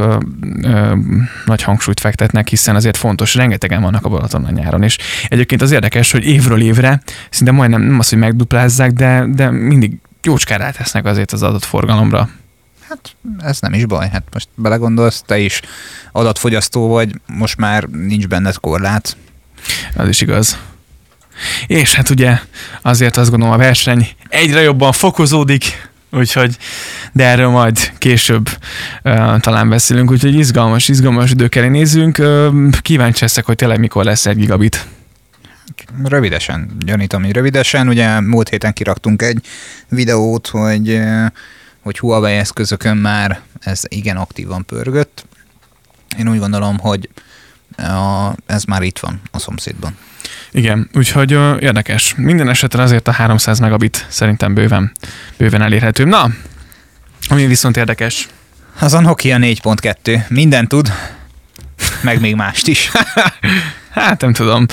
nagy 1.44 1.62
hangsúlyt 1.62 2.00
fektetnek, 2.00 2.48
hiszen 2.48 2.74
azért 2.74 2.96
fontos, 2.96 3.35
rengetegen 3.35 3.83
vannak 3.83 4.04
a 4.04 4.09
Balatonon 4.09 4.52
nyáron, 4.52 4.83
és 4.83 4.98
egyébként 5.28 5.62
az 5.62 5.70
érdekes, 5.70 6.11
hogy 6.12 6.24
évről 6.24 6.62
évre, 6.62 7.02
szinte 7.30 7.52
majdnem 7.52 7.83
nem 7.83 7.98
az, 7.98 8.09
hogy 8.09 8.18
megduplázzák, 8.18 8.90
de, 8.92 9.24
de 9.35 9.50
mindig 9.50 9.98
jócskára 10.22 10.70
tesznek 10.70 11.04
azért 11.04 11.33
az 11.33 11.42
adott 11.42 11.64
forgalomra. 11.64 12.28
Hát 12.90 13.16
ez 13.38 13.61
nem 13.61 13.72
is 13.72 13.87
baj, 13.87 14.09
hát 14.09 14.22
most 14.33 14.48
belegondolsz, 14.55 15.22
te 15.26 15.38
is 15.38 15.61
adatfogyasztó 16.12 16.88
vagy, 16.88 17.20
most 17.26 17.57
már 17.57 17.85
nincs 17.85 18.26
benned 18.29 18.57
korlát. 18.57 19.16
Az 19.96 20.09
is 20.09 20.20
igaz. 20.20 20.59
És 21.66 21.94
hát 21.94 22.11
ugye 22.11 22.38
azért 22.83 23.16
azt 23.16 23.31
gondolom 23.31 23.55
a 23.55 23.59
verseny 23.59 24.09
egyre 24.29 24.61
jobban 24.61 24.92
fokozódik, 24.92 25.90
úgyhogy, 26.11 26.57
de 27.12 27.24
erről 27.24 27.48
majd 27.48 27.92
később 27.98 28.48
uh, 29.05 29.40
talán 29.40 29.68
beszélünk, 29.68 30.11
úgyhogy 30.11 30.35
izgalmas, 30.35 30.88
izgalmas 30.88 31.31
idők 31.31 31.55
elé 31.55 31.68
nézzünk. 31.68 32.18
Uh, 32.18 32.70
kíváncsi 32.81 33.20
leszek, 33.20 33.44
hogy 33.44 33.57
tényleg 33.57 33.79
mikor 33.79 34.05
lesz 34.05 34.26
egy 34.26 34.37
gigabit. 34.37 34.87
Rövidesen, 36.05 36.70
gyanítom, 36.79 37.22
hogy 37.22 37.33
rövidesen. 37.33 37.88
Ugye 37.88 38.20
múlt 38.20 38.48
héten 38.48 38.72
kiraktunk 38.72 39.22
egy 39.22 39.46
videót, 39.88 40.46
hogy 40.46 40.88
uh, 40.88 41.26
hogy 41.80 41.98
Huawei 41.98 42.36
eszközökön 42.36 42.96
már 42.96 43.40
ez 43.60 43.82
igen 43.88 44.16
aktívan 44.16 44.66
pörgött. 44.66 45.24
Én 46.18 46.28
úgy 46.28 46.38
gondolom, 46.38 46.78
hogy 46.78 47.08
a, 47.76 48.32
ez 48.46 48.64
már 48.64 48.82
itt 48.82 48.98
van 48.98 49.20
a 49.30 49.38
szomszédban. 49.38 49.96
Igen, 50.50 50.90
úgyhogy 50.94 51.32
ö, 51.32 51.58
érdekes. 51.58 52.14
Minden 52.16 52.48
esetre 52.48 52.82
azért 52.82 53.08
a 53.08 53.12
300 53.12 53.58
megabit 53.58 54.06
szerintem 54.08 54.54
bőven, 54.54 54.92
bőven 55.36 55.62
elérhető. 55.62 56.04
Na, 56.04 56.30
ami 57.28 57.46
viszont 57.46 57.76
érdekes. 57.76 58.28
Az 58.78 58.94
a 58.94 59.00
Nokia 59.00 59.36
4.2. 59.36 60.28
Minden 60.28 60.68
tud, 60.68 60.92
meg 62.02 62.20
még 62.20 62.34
mást 62.34 62.66
is. 62.66 62.90
hát 63.90 64.20
nem 64.20 64.32
tudom. 64.32 64.66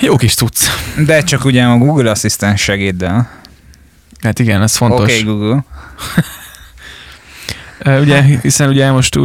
Jó 0.00 0.16
kis 0.16 0.34
tudsz. 0.34 0.94
De 1.04 1.22
csak 1.22 1.44
ugye 1.44 1.64
a 1.64 1.76
Google 1.76 2.10
Assistant 2.10 2.58
segéddel. 2.58 3.39
Hát 4.22 4.38
igen, 4.38 4.62
ez 4.62 4.76
fontos. 4.76 5.00
Oké, 5.00 5.12
okay, 5.12 5.22
Google. 5.22 5.64
ugye, 8.02 8.22
hiszen 8.22 8.68
ugye 8.68 8.90
most 8.90 9.18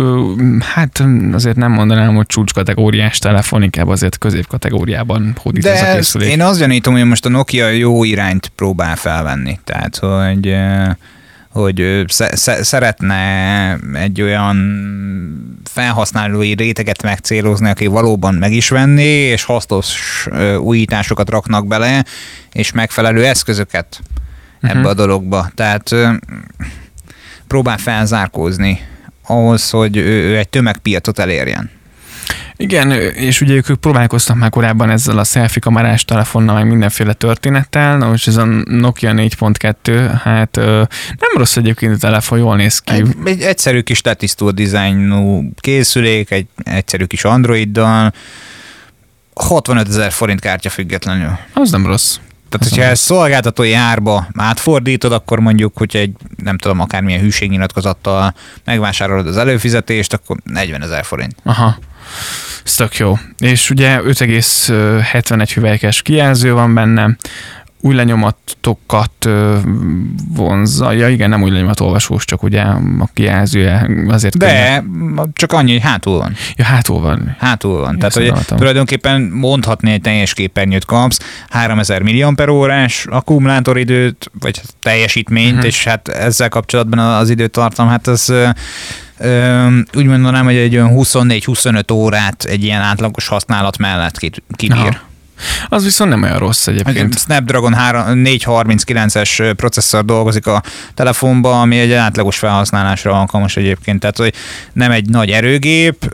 hát 0.59 1.03
azért 1.31 1.55
nem 1.55 1.71
mondanám, 1.71 2.15
hogy 2.15 2.25
csúcskategóriás 2.25 3.17
telefon, 3.17 3.63
inkább 3.63 3.87
azért 3.87 4.17
középkategóriában 4.17 5.35
hódít 5.41 5.63
De 5.63 5.73
ez 5.73 5.81
a 5.81 5.95
készülék. 5.95 6.31
én 6.31 6.41
azt 6.41 6.59
gyanítom, 6.59 6.93
hogy 6.93 7.05
most 7.05 7.25
a 7.25 7.29
Nokia 7.29 7.69
jó 7.69 8.03
irányt 8.03 8.51
próbál 8.55 8.95
felvenni. 8.95 9.59
Tehát, 9.63 9.95
hogy 9.97 10.55
hogy 11.49 12.05
szeretne 12.61 13.77
egy 13.93 14.21
olyan 14.21 14.57
felhasználói 15.63 16.53
réteget 16.53 17.01
megcélozni, 17.01 17.69
aki 17.69 17.85
valóban 17.85 18.33
meg 18.35 18.51
is 18.51 18.69
venni, 18.69 19.03
és 19.03 19.43
hasznos 19.43 20.27
újításokat 20.59 21.29
raknak 21.29 21.67
bele, 21.67 22.05
és 22.51 22.71
megfelelő 22.71 23.25
eszközöket 23.25 23.99
uh-huh. 24.65 24.79
ebbe 24.79 24.89
a 24.89 24.93
dologba. 24.93 25.51
Tehát 25.55 25.95
próbál 27.47 27.77
felzárkózni 27.77 28.79
ahhoz, 29.27 29.69
hogy 29.69 29.97
ő 29.97 30.37
egy 30.37 30.49
tömegpiacot 30.49 31.19
elérjen. 31.19 31.69
Igen, 32.57 32.91
és 33.11 33.41
ugye 33.41 33.53
ők 33.53 33.73
próbálkoztak 33.79 34.35
már 34.35 34.49
korábban 34.49 34.89
ezzel 34.89 35.17
a 35.17 35.23
selfie 35.23 35.61
kamerás 35.61 36.05
telefonnal, 36.05 36.55
meg 36.55 36.67
mindenféle 36.67 37.13
történettel, 37.13 37.97
na 37.97 38.07
most 38.07 38.27
ez 38.27 38.35
a 38.35 38.45
Nokia 38.65 39.11
4.2, 39.11 40.19
hát 40.23 40.55
nem 40.55 41.31
rossz 41.35 41.57
egyébként 41.57 41.93
a 41.93 41.97
telefon, 41.97 42.37
jól 42.37 42.55
néz 42.55 42.79
ki. 42.79 42.93
Egy, 42.93 43.15
egy 43.25 43.41
egyszerű 43.41 43.81
kis 43.81 44.01
letisztult 44.01 44.55
dizájnú 44.55 45.49
készülék, 45.59 46.31
egy 46.31 46.47
egyszerű 46.63 47.05
kis 47.05 47.23
androiddal, 47.23 48.13
65 49.33 49.87
ezer 49.87 50.11
forint 50.11 50.39
kártya 50.39 50.69
függetlenül. 50.69 51.37
Az 51.53 51.71
nem 51.71 51.85
rossz. 51.85 52.17
Tehát, 52.57 52.73
hogyha 52.73 52.89
ezt 52.91 53.03
szolgáltatói 53.03 53.73
árba 53.73 54.27
átfordítod, 54.37 55.11
akkor 55.11 55.39
mondjuk, 55.39 55.77
hogy 55.77 55.95
egy, 55.95 56.11
nem 56.43 56.57
tudom, 56.57 56.79
akármilyen 56.79 57.19
hűségnyilatkozattal 57.19 58.33
megvásárolod 58.63 59.27
az 59.27 59.37
előfizetést, 59.37 60.13
akkor 60.13 60.37
40 60.43 60.81
ezer 60.81 61.05
forint. 61.05 61.35
Aha. 61.43 61.77
Ez 62.65 62.75
tök 62.75 62.97
jó. 62.97 63.17
És 63.37 63.69
ugye 63.69 63.99
5,71 64.01 65.51
hüvelykes 65.53 66.01
kijelző 66.01 66.53
van 66.53 66.73
benne, 66.73 67.17
új 67.85 67.95
lenyomatokat 67.95 69.29
vonzza. 70.35 70.91
Ja 70.91 71.09
igen, 71.09 71.29
nem 71.29 71.43
új 71.43 71.49
lenyomat 71.49 71.79
olvasós, 71.79 72.25
csak 72.25 72.43
ugye 72.43 72.61
a 72.61 73.09
kijelzője 73.13 73.89
azért. 74.07 74.37
De 74.37 74.83
könnyen. 74.85 75.31
csak 75.33 75.53
annyi, 75.53 75.71
hogy 75.71 75.81
hátul 75.81 76.17
van. 76.17 76.33
Ja, 76.55 76.65
hátul 76.65 76.99
van. 76.99 77.35
Hátul 77.39 77.79
van. 77.79 77.93
Én 77.93 77.99
Tehát, 77.99 78.13
hogy 78.13 78.57
tulajdonképpen 78.57 79.21
mondhatni 79.21 79.91
egy 79.91 80.01
teljes 80.01 80.33
képernyőt 80.33 80.85
kapsz, 80.85 81.19
3000 81.49 82.49
órás 82.49 83.05
akkumulátoridőt, 83.09 84.31
vagy 84.39 84.61
teljesítményt, 84.79 85.51
uh-huh. 85.51 85.65
és 85.65 85.83
hát 85.83 86.07
ezzel 86.07 86.49
kapcsolatban 86.49 86.99
az 86.99 87.29
időt 87.29 87.51
tartom, 87.51 87.87
hát 87.87 88.07
ez 88.07 88.33
úgy 89.93 90.05
mondanám, 90.05 90.45
hogy 90.45 90.55
egy 90.55 90.75
olyan 90.75 90.91
24-25 90.93 91.93
órát 91.93 92.43
egy 92.43 92.63
ilyen 92.63 92.81
átlagos 92.81 93.27
használat 93.27 93.77
mellett 93.77 94.17
kibír. 94.55 94.77
Aha. 94.77 95.13
Az 95.67 95.83
viszont 95.83 96.09
nem 96.09 96.23
olyan 96.23 96.37
rossz 96.37 96.67
egyébként. 96.67 97.13
Egy 97.13 97.19
Snapdragon 97.19 97.73
439-es 97.75 99.53
processzor 99.55 100.05
dolgozik 100.05 100.47
a 100.47 100.63
telefonban, 100.93 101.61
ami 101.61 101.79
egy 101.79 101.91
átlagos 101.91 102.37
felhasználásra 102.37 103.19
alkalmas 103.19 103.57
egyébként. 103.57 103.99
Tehát, 103.99 104.17
hogy 104.17 104.33
nem 104.73 104.91
egy 104.91 105.09
nagy 105.09 105.29
erőgép, 105.29 106.13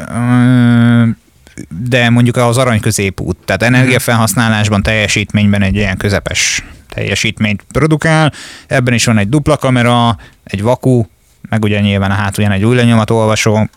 de 1.87 2.09
mondjuk 2.09 2.35
az 2.35 2.57
arany 2.57 2.79
középút. 2.79 3.37
Tehát 3.45 3.63
energiafelhasználásban, 3.63 4.83
teljesítményben 4.83 5.61
egy 5.61 5.75
ilyen 5.75 5.97
közepes 5.97 6.63
teljesítményt 6.89 7.65
produkál. 7.71 8.33
Ebben 8.67 8.93
is 8.93 9.05
van 9.05 9.17
egy 9.17 9.29
dupla 9.29 9.57
kamera, 9.57 10.17
egy 10.43 10.61
vaku, 10.61 11.03
meg 11.49 11.63
ugye 11.63 11.79
nyilván 11.79 12.11
a 12.11 12.13
hátulján 12.13 12.53
egy 12.53 12.63
új 12.63 12.75
lenyomatolvasó, 12.75 13.69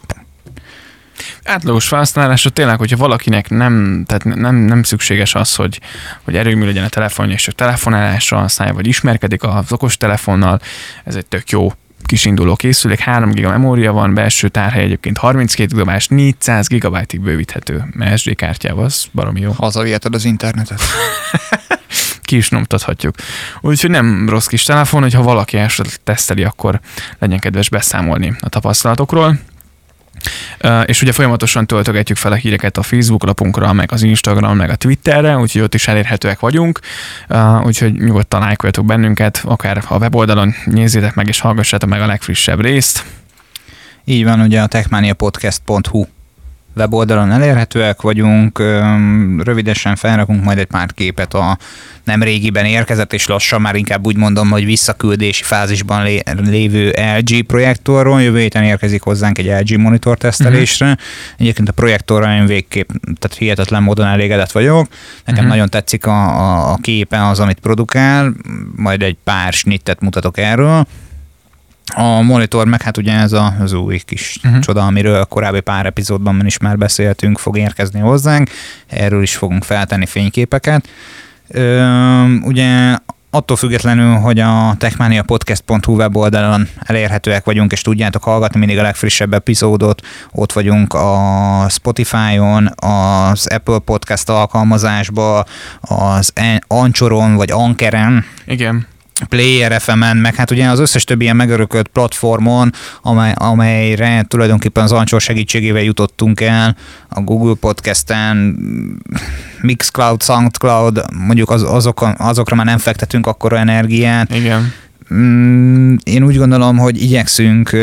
Átlagos 1.44 1.88
felhasználásra 1.88 2.50
tényleg, 2.50 2.78
hogyha 2.78 2.96
valakinek 2.96 3.50
nem, 3.50 4.04
tehát 4.06 4.24
nem, 4.24 4.54
nem 4.54 4.82
szükséges 4.82 5.34
az, 5.34 5.54
hogy, 5.54 5.80
hogy 6.22 6.36
erőmű 6.36 6.64
legyen 6.64 6.84
a 6.84 6.88
telefonja, 6.88 7.34
és 7.34 7.42
csak 7.42 7.54
telefonálásra 7.54 8.38
használja, 8.38 8.74
vagy 8.74 8.86
ismerkedik 8.86 9.42
az 9.42 9.72
okos 9.72 9.96
telefonnal, 9.96 10.60
ez 11.04 11.14
egy 11.14 11.26
tök 11.26 11.50
jó 11.50 11.72
kis 12.04 12.24
induló 12.24 12.56
készülék, 12.56 12.98
3 12.98 13.30
GB 13.30 13.46
memória 13.46 13.92
van, 13.92 14.14
belső 14.14 14.48
tárhely 14.48 14.82
egyébként 14.82 15.18
32 15.18 15.76
GB, 15.76 15.90
400 16.08 16.68
GB-ig 16.68 17.20
bővíthető 17.20 17.84
SD 18.16 18.34
kártyával, 18.36 18.84
az 18.84 19.06
baromi 19.12 19.40
jó. 19.40 19.52
Hazaviheted 19.52 20.14
az 20.14 20.24
internetet. 20.24 20.80
ki 22.22 22.36
is 22.36 22.50
nyomtathatjuk. 22.50 23.14
Úgyhogy 23.60 23.90
nem 23.90 24.28
rossz 24.28 24.46
kis 24.46 24.62
telefon, 24.62 25.02
hogyha 25.02 25.22
valaki 25.22 25.56
esetleg 25.56 25.96
teszteli, 26.04 26.44
akkor 26.44 26.80
legyen 27.18 27.38
kedves 27.38 27.68
beszámolni 27.68 28.32
a 28.40 28.48
tapasztalatokról. 28.48 29.38
És 30.86 31.02
ugye 31.02 31.12
folyamatosan 31.12 31.66
töltögetjük 31.66 32.18
fel 32.18 32.32
a 32.32 32.34
híreket 32.34 32.76
a 32.76 32.82
Facebook 32.82 33.24
lapunkra, 33.24 33.72
meg 33.72 33.92
az 33.92 34.02
Instagram, 34.02 34.56
meg 34.56 34.70
a 34.70 34.76
Twitterre, 34.76 35.36
úgyhogy 35.36 35.62
ott 35.62 35.74
is 35.74 35.88
elérhetőek 35.88 36.40
vagyunk, 36.40 36.80
úgyhogy 37.62 37.92
nyugodtan 37.92 38.40
lájkoljatok 38.40 38.86
bennünket, 38.86 39.42
akár 39.44 39.84
a 39.88 39.96
weboldalon 39.96 40.54
nézzétek 40.64 41.14
meg 41.14 41.28
és 41.28 41.40
hallgassátok 41.40 41.88
meg 41.88 42.00
a 42.00 42.06
legfrissebb 42.06 42.60
részt. 42.60 43.04
Így 44.04 44.24
van, 44.24 44.40
ugye 44.40 44.60
a 44.60 44.66
techmaniapodcast.hu 44.66 46.04
weboldalon 46.76 47.32
elérhetőek 47.32 48.02
vagyunk, 48.02 48.58
rövidesen 49.44 49.96
felrakunk 49.96 50.44
majd 50.44 50.58
egy 50.58 50.66
pár 50.66 50.92
képet 50.92 51.34
a 51.34 51.58
nem 52.04 52.22
régiben 52.22 52.64
érkezett, 52.64 53.12
és 53.12 53.26
lassan 53.26 53.60
már 53.60 53.74
inkább 53.74 54.06
úgy 54.06 54.16
mondom, 54.16 54.50
hogy 54.50 54.64
visszaküldési 54.64 55.42
fázisban 55.42 56.02
lé- 56.02 56.30
lévő 56.46 56.94
LG 57.18 57.42
projektorról. 57.42 58.22
Jövő 58.22 58.38
héten 58.38 58.62
érkezik 58.62 59.02
hozzánk 59.02 59.38
egy 59.38 59.46
LG 59.46 59.78
monitor 59.78 60.18
tesztelésre. 60.18 60.86
Uh-huh. 60.86 61.00
Egyébként 61.38 61.68
a 61.68 61.72
projektorral 61.72 62.36
én 62.36 62.46
végképp, 62.46 62.88
tehát 63.18 63.36
hihetetlen 63.36 63.82
módon 63.82 64.06
elégedett 64.06 64.52
vagyok. 64.52 64.88
Nekem 65.18 65.34
uh-huh. 65.34 65.48
nagyon 65.48 65.68
tetszik 65.68 66.06
a, 66.06 66.40
a, 66.40 66.72
a 66.72 66.78
képe 66.80 67.26
az, 67.26 67.40
amit 67.40 67.58
produkál, 67.58 68.34
majd 68.76 69.02
egy 69.02 69.16
pár 69.24 69.52
snittet 69.52 70.00
mutatok 70.00 70.38
erről. 70.38 70.86
A 71.86 72.20
monitor 72.20 72.66
meg 72.66 72.82
hát 72.82 72.96
ugye 72.96 73.12
ez 73.12 73.32
a, 73.32 73.54
az 73.60 73.72
új 73.72 73.98
kis 73.98 74.38
uh-huh. 74.44 74.60
csoda, 74.60 74.86
amiről 74.86 75.20
a 75.20 75.24
korábbi 75.24 75.60
pár 75.60 75.86
epizódban 75.86 76.46
is 76.46 76.58
már 76.58 76.78
beszéltünk, 76.78 77.38
fog 77.38 77.58
érkezni 77.58 78.00
hozzánk. 78.00 78.50
Erről 78.86 79.22
is 79.22 79.36
fogunk 79.36 79.64
feltenni 79.64 80.06
fényképeket. 80.06 80.88
Ö, 81.48 82.24
ugye 82.42 82.96
attól 83.34 83.56
függetlenül, 83.56 84.14
hogy 84.14 84.40
a 84.40 84.74
techmaniapodcast.hu 84.78 85.94
weboldalon 85.94 86.68
elérhetőek 86.80 87.44
vagyunk, 87.44 87.72
és 87.72 87.82
tudjátok 87.82 88.22
hallgatni 88.22 88.58
mindig 88.58 88.78
a 88.78 88.82
legfrissebb 88.82 89.32
epizódot, 89.32 90.02
ott 90.32 90.52
vagyunk 90.52 90.92
a 90.92 91.66
Spotify-on, 91.68 92.70
az 92.76 93.46
Apple 93.46 93.78
Podcast 93.78 94.28
alkalmazásba, 94.28 95.44
az 95.80 96.32
Anchoron 96.66 97.34
vagy 97.34 97.50
Ankeren. 97.50 98.24
Igen. 98.46 98.86
Player 99.28 99.80
FM-en, 99.80 100.16
meg 100.16 100.34
hát 100.34 100.50
ugye 100.50 100.68
az 100.68 100.78
összes 100.78 101.04
többi 101.04 101.24
ilyen 101.24 101.36
megörökölt 101.36 101.88
platformon, 101.88 102.72
amely, 103.02 103.32
amelyre 103.36 104.24
tulajdonképpen 104.28 104.84
az 104.84 104.92
Ancsor 104.92 105.20
segítségével 105.20 105.82
jutottunk 105.82 106.40
el, 106.40 106.76
a 107.08 107.20
Google 107.20 107.54
Podcast-en, 107.60 108.56
Mixcloud, 109.60 110.22
Soundcloud, 110.22 111.04
mondjuk 111.26 111.50
az, 111.50 111.62
azok, 111.62 112.08
azokra 112.18 112.56
már 112.56 112.66
nem 112.66 112.78
fektetünk 112.78 113.26
akkora 113.26 113.58
energiát. 113.58 114.34
Igen. 114.34 114.72
Mm, 115.14 115.94
én 116.02 116.24
úgy 116.24 116.36
gondolom, 116.36 116.78
hogy 116.78 117.02
igyekszünk 117.02 117.76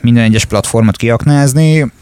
minden 0.00 0.24
egyes 0.24 0.44
platformot 0.44 0.96
kiaknázni. 0.96 1.92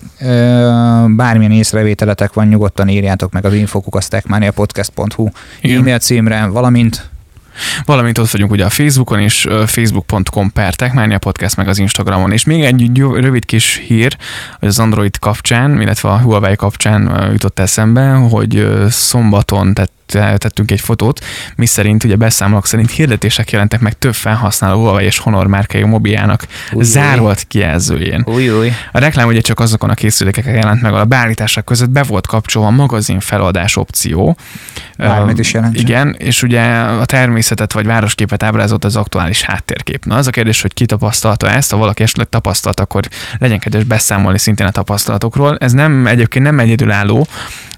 Bármilyen 1.06 1.52
észrevételetek 1.52 2.32
van, 2.32 2.46
nyugodtan 2.46 2.88
írjátok 2.88 3.32
meg 3.32 3.44
az 3.44 3.54
infokukasztekmaniapodcast.hu 3.54 5.28
e-mail 5.62 5.98
címre, 5.98 6.46
valamint 6.46 7.10
Valamint 7.84 8.18
ott 8.18 8.30
vagyunk 8.30 8.50
ugye 8.50 8.64
a 8.64 8.70
Facebookon 8.70 9.20
is, 9.20 9.46
facebook.com 9.66 10.52
per 10.52 10.74
Techmania 10.74 11.18
Podcast, 11.18 11.56
meg 11.56 11.68
az 11.68 11.78
Instagramon. 11.78 12.32
És 12.32 12.44
még 12.44 12.64
egy 12.64 12.98
rövid 12.98 13.44
kis 13.44 13.82
hír, 13.86 14.16
hogy 14.58 14.68
az 14.68 14.78
Android 14.78 15.18
kapcsán, 15.18 15.80
illetve 15.80 16.08
a 16.08 16.18
Huawei 16.18 16.56
kapcsán 16.56 17.30
jutott 17.32 17.58
eszembe, 17.58 18.10
hogy 18.12 18.68
szombaton, 18.88 19.74
tehát 19.74 19.90
tettünk 20.06 20.70
egy 20.70 20.80
fotót, 20.80 21.24
mi 21.56 21.66
szerint 21.66 22.04
ugye 22.04 22.16
beszámolók 22.16 22.66
szerint 22.66 22.90
hirdetések 22.90 23.50
jelentek 23.50 23.80
meg 23.80 23.98
több 23.98 24.14
felhasználó 24.14 24.80
Huawei 24.80 25.04
és 25.04 25.18
Honor 25.18 25.46
márkai 25.46 25.82
mobiljának 25.82 26.46
új, 26.72 26.84
zárolt 26.84 27.44
kijelzőjén. 27.48 28.24
Új, 28.26 28.50
új. 28.50 28.72
A 28.92 28.98
reklám 28.98 29.28
ugye 29.28 29.40
csak 29.40 29.60
azokon 29.60 29.90
a 29.90 29.94
készülékeken 29.94 30.54
jelent 30.54 30.82
meg, 30.82 30.94
a 30.94 31.04
beállítások 31.04 31.64
között 31.64 31.90
be 31.90 32.02
volt 32.02 32.26
kapcsolva 32.26 32.68
a 32.68 32.70
magazin 32.70 33.20
feladás 33.20 33.76
opció. 33.76 34.36
Bármit 34.98 35.38
is 35.38 35.52
jelent. 35.52 35.80
Igen, 35.80 36.14
és 36.18 36.42
ugye 36.42 36.62
a 36.78 37.04
természetet 37.04 37.72
vagy 37.72 37.86
városképet 37.86 38.42
ábrázolt 38.42 38.84
az 38.84 38.96
aktuális 38.96 39.42
háttérkép. 39.42 40.04
Na 40.04 40.16
az 40.16 40.26
a 40.26 40.30
kérdés, 40.30 40.62
hogy 40.62 40.74
ki 40.74 40.86
tapasztalta 40.86 41.50
ezt, 41.50 41.70
ha 41.70 41.76
valaki 41.76 42.02
esetleg 42.02 42.28
tapasztalt, 42.28 42.80
akkor 42.80 43.04
legyen 43.38 43.58
kedves 43.58 43.84
beszámolni 43.84 44.38
szintén 44.38 44.66
a 44.66 44.70
tapasztalatokról. 44.70 45.56
Ez 45.60 45.72
nem 45.72 46.06
egyébként 46.06 46.44
nem 46.44 46.58
egyedülálló, 46.58 47.26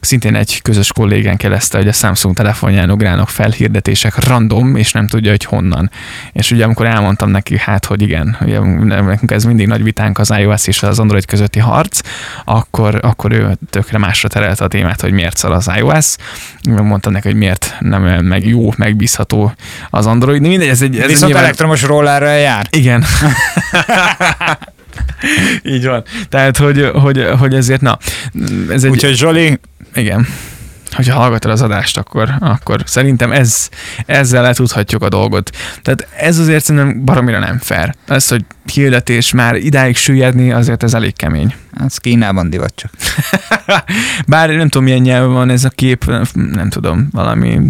szintén 0.00 0.34
egy 0.34 0.62
közös 0.62 0.92
kollégán 0.92 1.36
keresztül, 1.36 1.80
hogy 1.80 1.88
a 1.88 1.92
Samsung 1.92 2.34
telefonján 2.34 2.90
ugrálnak 2.90 3.28
fel 3.28 3.50
hirdetések 3.50 4.24
random, 4.24 4.76
és 4.76 4.92
nem 4.92 5.06
tudja, 5.06 5.30
hogy 5.30 5.44
honnan. 5.44 5.90
És 6.32 6.50
ugye 6.50 6.64
amikor 6.64 6.86
elmondtam 6.86 7.30
neki, 7.30 7.58
hát, 7.58 7.84
hogy 7.84 8.02
igen, 8.02 8.36
ugye 8.40 8.60
nekünk 8.84 9.30
ez 9.30 9.44
mindig 9.44 9.66
nagy 9.66 9.82
vitánk 9.82 10.18
az 10.18 10.30
iOS 10.38 10.66
és 10.66 10.82
az 10.82 10.98
Android 10.98 11.24
közötti 11.24 11.58
harc, 11.58 12.00
akkor, 12.44 12.98
akkor 13.02 13.32
ő 13.32 13.58
tökre 13.70 13.98
másra 13.98 14.28
terelte 14.28 14.64
a 14.64 14.68
témát, 14.68 15.00
hogy 15.00 15.12
miért 15.12 15.36
szar 15.36 15.52
az 15.52 15.70
iOS. 15.76 16.16
Mondtam 16.62 17.12
neki, 17.12 17.28
hogy 17.28 17.36
miért 17.36 17.76
nem 17.80 18.02
meg 18.24 18.46
jó, 18.46 18.72
megbízható 18.76 19.52
az 19.90 20.06
Android. 20.06 20.40
Mindegy, 20.40 20.68
ez 20.68 20.82
egy... 20.82 20.98
Ez 20.98 21.06
Viszont 21.06 21.24
nyilván... 21.24 21.44
elektromos 21.44 21.82
rollerrel 21.82 22.38
jár. 22.38 22.66
Igen. 22.70 23.04
Így 25.74 25.86
van. 25.86 26.04
Tehát, 26.28 26.56
hogy, 26.56 26.90
hogy, 26.94 27.28
hogy 27.38 27.54
ezért, 27.54 27.80
na. 27.80 27.98
Ez 28.70 28.84
egy... 28.84 28.90
Úgyhogy 28.90 29.16
Zsoli, 29.16 29.58
igen. 29.94 30.26
Hogyha 30.92 31.14
hallgatod 31.14 31.50
az 31.50 31.62
adást, 31.62 31.98
akkor, 31.98 32.34
akkor 32.40 32.82
szerintem 32.84 33.32
ez, 33.32 33.68
ezzel 34.06 34.42
letudhatjuk 34.42 35.02
a 35.02 35.08
dolgot. 35.08 35.50
Tehát 35.82 36.08
ez 36.16 36.38
azért 36.38 36.64
szerintem 36.64 37.04
baromira 37.04 37.38
nem 37.38 37.58
fair. 37.58 37.94
Ez, 38.06 38.28
hogy 38.28 38.44
hirdetés 38.72 39.32
már 39.32 39.54
idáig 39.54 39.96
süllyedni, 39.96 40.52
azért 40.52 40.82
ez 40.82 40.94
elég 40.94 41.16
kemény. 41.16 41.54
Ez 41.84 41.96
Kínában 41.96 42.50
divat 42.50 42.74
csak. 42.74 42.90
Bár 44.26 44.48
nem 44.48 44.68
tudom, 44.68 44.84
milyen 44.84 45.00
nyelven 45.00 45.32
van 45.32 45.50
ez 45.50 45.64
a 45.64 45.70
kép, 45.70 46.04
nem 46.34 46.68
tudom, 46.68 47.08
valami 47.12 47.60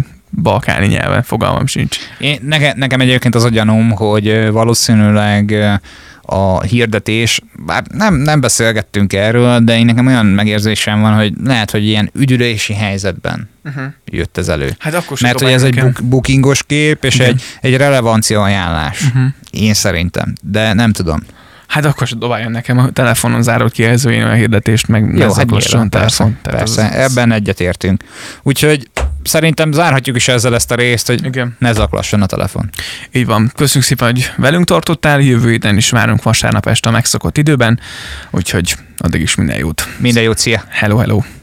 balkáni 0.41 0.87
nyelven, 0.87 1.23
fogalmam 1.23 1.65
sincs. 1.65 1.97
Én, 2.19 2.39
nekem, 2.41 2.77
nekem 2.77 3.01
egyébként 3.01 3.35
az 3.35 3.43
a 3.43 3.49
gyanúm, 3.49 3.89
hogy 3.89 4.51
valószínűleg 4.51 5.55
a 6.29 6.61
hirdetés, 6.61 7.41
bár 7.65 7.83
nem, 7.93 8.15
nem 8.15 8.41
beszélgettünk 8.41 9.13
erről, 9.13 9.59
de 9.59 9.77
én 9.77 9.85
nekem 9.85 10.07
olyan 10.07 10.25
megérzésem 10.25 11.01
van, 11.01 11.15
hogy 11.15 11.33
lehet, 11.43 11.71
hogy 11.71 11.85
ilyen 11.85 12.09
ügyülési 12.13 12.73
helyzetben 12.73 13.49
uh-huh. 13.63 13.83
jött 14.05 14.37
ez 14.37 14.47
elő. 14.47 14.75
Hát 14.79 14.93
akkor 14.93 15.17
Mert 15.21 15.41
hogy 15.41 15.51
ez 15.51 15.61
nekem. 15.61 15.87
egy 15.87 16.03
bookingos 16.03 16.63
kép, 16.63 17.03
és 17.03 17.19
egy, 17.19 17.41
egy 17.61 17.77
relevancia 17.77 18.41
ajánlás. 18.41 19.03
Uh-huh. 19.03 19.23
Én 19.51 19.73
szerintem, 19.73 20.33
de 20.41 20.73
nem 20.73 20.91
tudom. 20.91 21.19
Hát 21.67 21.85
akkor 21.85 22.07
se 22.07 22.15
dobáljon 22.15 22.51
nekem 22.51 22.77
a 22.77 22.89
telefonon 22.89 23.43
zárolt 23.43 23.71
kijelzőjén 23.71 24.25
a 24.25 24.33
hirdetést, 24.33 24.87
meg 24.87 25.17
Jó, 25.17 25.33
hát 25.33 25.49
nyilván, 25.49 25.89
persze, 25.89 26.31
persze. 26.41 26.85
Az... 26.85 26.91
ebben 26.91 27.31
egyetértünk. 27.31 28.03
Úgyhogy 28.43 28.89
szerintem 29.23 29.71
zárhatjuk 29.71 30.15
is 30.15 30.27
ezzel 30.27 30.55
ezt 30.55 30.71
a 30.71 30.75
részt, 30.75 31.07
hogy 31.07 31.25
Igen. 31.25 31.55
ne 31.59 31.73
zaklasson 31.73 32.21
a 32.21 32.25
telefon. 32.25 32.69
Így 33.11 33.25
van. 33.25 33.51
Köszönjük 33.55 33.89
szépen, 33.89 34.11
hogy 34.11 34.31
velünk 34.37 34.65
tartottál. 34.65 35.21
Jövő 35.21 35.49
héten 35.49 35.77
is 35.77 35.89
várunk 35.89 36.23
vasárnap 36.23 36.67
este 36.67 36.89
a 36.89 36.91
megszokott 36.91 37.37
időben, 37.37 37.79
úgyhogy 38.31 38.75
addig 38.97 39.21
is 39.21 39.35
minden 39.35 39.57
jót. 39.57 39.87
Minden 39.97 40.23
jót, 40.23 40.37
szia! 40.37 40.63
Hello, 40.69 40.97
hello! 40.97 41.38